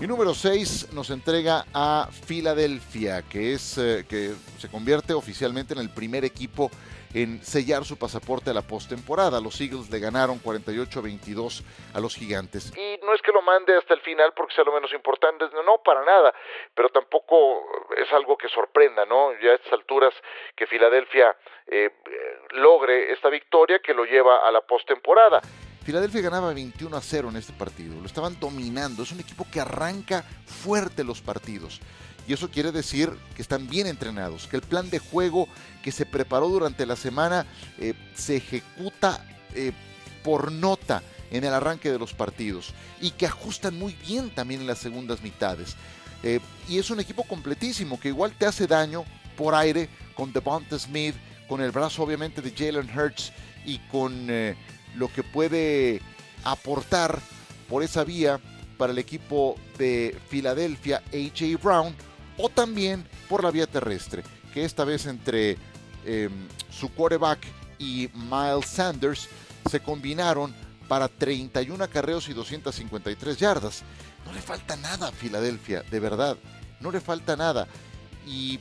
Y 0.00 0.06
número 0.06 0.32
6 0.32 0.92
nos 0.92 1.10
entrega 1.10 1.64
a 1.74 2.06
Filadelfia, 2.12 3.22
que, 3.28 3.52
es, 3.52 3.78
eh, 3.78 4.06
que 4.08 4.30
se 4.56 4.70
convierte 4.70 5.12
oficialmente 5.12 5.74
en 5.74 5.80
el 5.80 5.90
primer 5.90 6.24
equipo 6.24 6.70
en 7.12 7.42
sellar 7.42 7.84
su 7.84 7.98
pasaporte 7.98 8.50
a 8.50 8.54
la 8.54 8.62
postemporada. 8.62 9.40
Los 9.40 9.60
Eagles 9.60 9.90
le 9.90 9.98
ganaron 9.98 10.38
48-22 10.38 11.64
a 11.94 12.00
los 12.00 12.14
Gigantes. 12.14 12.72
Y 12.76 13.00
no 13.04 13.12
es 13.12 13.20
que 13.22 13.32
lo 13.32 13.42
mande 13.42 13.76
hasta 13.76 13.94
el 13.94 14.00
final 14.02 14.32
porque 14.36 14.54
sea 14.54 14.62
lo 14.62 14.72
menos 14.72 14.92
importante, 14.92 15.46
no, 15.66 15.78
para 15.82 16.04
nada, 16.04 16.32
pero 16.76 16.90
tampoco 16.90 17.64
es 17.96 18.12
algo 18.12 18.38
que 18.38 18.48
sorprenda, 18.50 19.04
¿no? 19.04 19.32
Ya 19.42 19.50
a 19.50 19.54
estas 19.54 19.72
alturas 19.72 20.14
que 20.54 20.68
Filadelfia 20.68 21.36
eh, 21.66 21.90
logre 22.50 23.12
esta 23.12 23.30
victoria 23.30 23.80
que 23.80 23.94
lo 23.94 24.04
lleva 24.04 24.46
a 24.46 24.52
la 24.52 24.60
postemporada. 24.60 25.40
Filadelfia 25.88 26.20
ganaba 26.20 26.52
21 26.52 26.94
a 26.94 27.00
0 27.00 27.30
en 27.30 27.36
este 27.36 27.54
partido, 27.54 27.98
lo 27.98 28.04
estaban 28.04 28.38
dominando, 28.38 29.02
es 29.02 29.10
un 29.10 29.20
equipo 29.20 29.46
que 29.50 29.58
arranca 29.58 30.22
fuerte 30.44 31.02
los 31.02 31.22
partidos. 31.22 31.80
Y 32.26 32.34
eso 32.34 32.50
quiere 32.50 32.72
decir 32.72 33.10
que 33.34 33.40
están 33.40 33.66
bien 33.70 33.86
entrenados, 33.86 34.46
que 34.48 34.56
el 34.56 34.62
plan 34.62 34.90
de 34.90 34.98
juego 34.98 35.48
que 35.82 35.90
se 35.90 36.04
preparó 36.04 36.50
durante 36.50 36.84
la 36.84 36.94
semana 36.94 37.46
eh, 37.78 37.94
se 38.14 38.36
ejecuta 38.36 39.24
eh, 39.54 39.72
por 40.22 40.52
nota 40.52 41.02
en 41.30 41.44
el 41.44 41.54
arranque 41.54 41.90
de 41.90 41.98
los 41.98 42.12
partidos 42.12 42.74
y 43.00 43.12
que 43.12 43.24
ajustan 43.24 43.78
muy 43.78 43.94
bien 44.06 44.28
también 44.28 44.60
en 44.60 44.66
las 44.66 44.80
segundas 44.80 45.22
mitades. 45.22 45.74
Eh, 46.22 46.40
y 46.68 46.76
es 46.76 46.90
un 46.90 47.00
equipo 47.00 47.22
completísimo 47.22 47.98
que 47.98 48.08
igual 48.08 48.34
te 48.36 48.44
hace 48.44 48.66
daño 48.66 49.04
por 49.38 49.54
aire 49.54 49.88
con 50.14 50.34
Devonta 50.34 50.78
Smith, 50.78 51.14
con 51.48 51.62
el 51.62 51.70
brazo 51.70 52.02
obviamente 52.02 52.42
de 52.42 52.50
Jalen 52.50 52.90
Hurts 52.94 53.32
y 53.64 53.78
con 53.90 54.28
lo 54.96 55.12
que 55.12 55.22
puede 55.22 56.00
aportar 56.44 57.20
por 57.68 57.82
esa 57.82 58.04
vía 58.04 58.40
para 58.76 58.92
el 58.92 58.98
equipo 58.98 59.56
de 59.76 60.16
Filadelfia 60.28 61.02
AJ 61.12 61.60
Brown 61.62 61.94
o 62.36 62.48
también 62.48 63.06
por 63.28 63.42
la 63.42 63.50
vía 63.50 63.66
terrestre, 63.66 64.22
que 64.54 64.64
esta 64.64 64.84
vez 64.84 65.06
entre 65.06 65.58
em, 66.04 66.30
su 66.70 66.88
quarterback 66.90 67.44
y 67.78 68.08
Miles 68.14 68.66
Sanders 68.66 69.28
se 69.68 69.80
combinaron 69.80 70.54
para 70.86 71.08
31 71.08 71.84
acarreos 71.84 72.28
y 72.28 72.32
253 72.32 73.36
yardas. 73.36 73.82
No 74.24 74.32
le 74.32 74.40
falta 74.40 74.76
nada 74.76 75.08
a 75.08 75.12
Filadelfia, 75.12 75.82
de 75.82 76.00
verdad, 76.00 76.36
no 76.80 76.90
le 76.90 77.00
falta 77.00 77.36
nada. 77.36 77.66
Y 78.26 78.58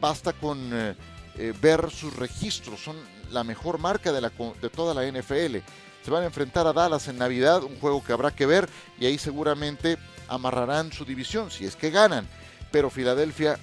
basta 0.00 0.32
con 0.32 0.70
eh, 0.72 0.94
eh, 1.36 1.52
ver 1.60 1.90
sus 1.90 2.14
registros, 2.16 2.80
son 2.80 2.96
la 3.30 3.44
mejor 3.44 3.78
marca 3.78 4.12
de, 4.12 4.20
la, 4.20 4.30
de 4.30 4.70
toda 4.70 4.94
la 4.94 5.06
NFL. 5.10 5.58
Se 6.02 6.10
van 6.10 6.22
a 6.22 6.26
enfrentar 6.26 6.66
a 6.66 6.72
Dallas 6.72 7.08
en 7.08 7.18
Navidad, 7.18 7.62
un 7.62 7.78
juego 7.78 8.02
que 8.04 8.12
habrá 8.12 8.30
que 8.30 8.46
ver 8.46 8.68
y 8.98 9.06
ahí 9.06 9.18
seguramente 9.18 9.98
amarrarán 10.28 10.92
su 10.92 11.04
división 11.04 11.50
si 11.50 11.64
es 11.64 11.76
que 11.76 11.90
ganan. 11.90 12.26
Pero 12.70 12.90
Filadelfia, 12.90 13.58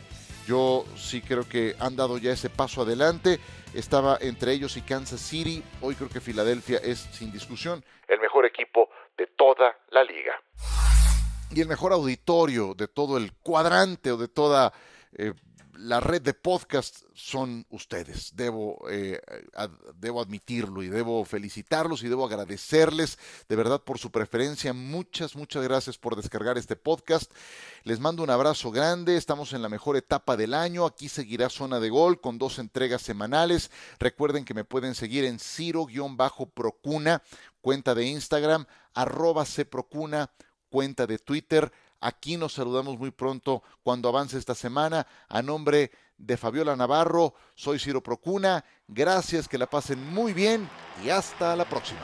yo 0.47 0.86
sí 0.95 1.21
creo 1.21 1.47
que 1.47 1.75
han 1.80 1.95
dado 1.95 2.17
ya 2.17 2.32
ese 2.32 2.49
paso 2.49 2.82
adelante. 2.82 3.39
Estaba 3.73 4.17
entre 4.21 4.54
ellos 4.54 4.78
y 4.78 4.82
Kansas 4.82 5.21
City. 5.21 5.63
Hoy 5.82 5.95
creo 5.95 6.10
que 6.10 6.21
Filadelfia 6.21 6.78
es 6.78 6.99
sin 7.12 7.32
discusión 7.32 7.84
el 8.08 8.19
mejor 8.19 8.45
equipo 8.45 8.89
de 9.17 9.28
toda 9.28 9.78
la 9.89 10.04
liga. 10.04 10.34
Y 11.51 11.62
el 11.62 11.67
mejor 11.67 11.93
auditorio 11.93 12.73
de 12.73 12.88
todo 12.88 13.17
el 13.17 13.34
cuadrante 13.34 14.12
o 14.12 14.17
de 14.17 14.28
toda 14.28 14.73
eh, 15.17 15.34
la 15.78 16.00
red 16.00 16.22
de 16.22 16.34
podcast 16.34 17.04
son 17.14 17.66
ustedes. 17.70 18.36
Debo, 18.36 18.86
eh, 18.90 19.22
debo 19.96 20.22
admitirlo 20.22 20.84
y 20.84 20.90
debo 20.90 21.24
felicitarlos 21.26 22.04
y 22.04 22.10
debo 22.10 22.26
agradecerles 22.26 23.18
de 23.48 23.56
verdad 23.56 23.84
por 23.84 24.00
su 24.00 24.12
preferencia. 24.12 24.74
Muchas, 24.74 25.36
muchas 25.36 25.64
gracias 25.64 25.98
por 25.98 26.16
descargar 26.16 26.58
este 26.58 26.76
podcast. 26.76 27.32
Les 27.84 28.00
mando 28.00 28.24
un 28.24 28.30
abrazo 28.30 28.72
grande. 28.72 29.18
Estamos 29.18 29.54
en 29.54 29.62
la 29.62 29.70
mejor 29.70 29.98
etapa 29.98 30.38
del 30.38 30.54
año. 30.54 30.86
Aquí 30.86 31.10
seguirá 31.10 31.50
Zona 31.50 31.80
de 31.80 31.90
Gol 31.90 32.22
con 32.22 32.38
dos 32.38 32.60
entregas 32.60 33.02
semanales. 33.02 33.72
Recuerden 34.00 34.46
que 34.46 34.54
me 34.54 34.66
pueden 34.66 34.96
seguir 34.96 35.26
en 35.26 35.40
Ciro-Procuna, 35.40 37.22
cuenta 37.62 37.96
de 37.96 38.06
Instagram, 38.06 38.66
arroba 38.94 39.46
Cprocuna, 39.46 40.32
cuenta 40.70 41.08
de 41.08 41.20
Twitter 41.20 41.72
Aquí 42.06 42.38
nos 42.38 42.54
saludamos 42.54 43.00
muy 43.00 43.10
pronto 43.10 43.63
cuando 43.82 44.10
avance 44.10 44.38
esta 44.38 44.54
semana. 44.54 45.08
A 45.28 45.41
nombre 45.41 45.89
de 46.20 46.38
Fabiola 46.38 46.76
Navarro, 46.76 47.34
soy 47.56 47.80
Ciro 47.80 48.04
Procuna. 48.04 48.63
Gracias, 48.88 49.48
que 49.48 49.58
la 49.58 49.65
pasen 49.65 50.13
muy 50.13 50.32
bien 50.32 50.70
y 51.04 51.10
hasta 51.10 51.56
la 51.56 51.65
próxima. 51.65 52.02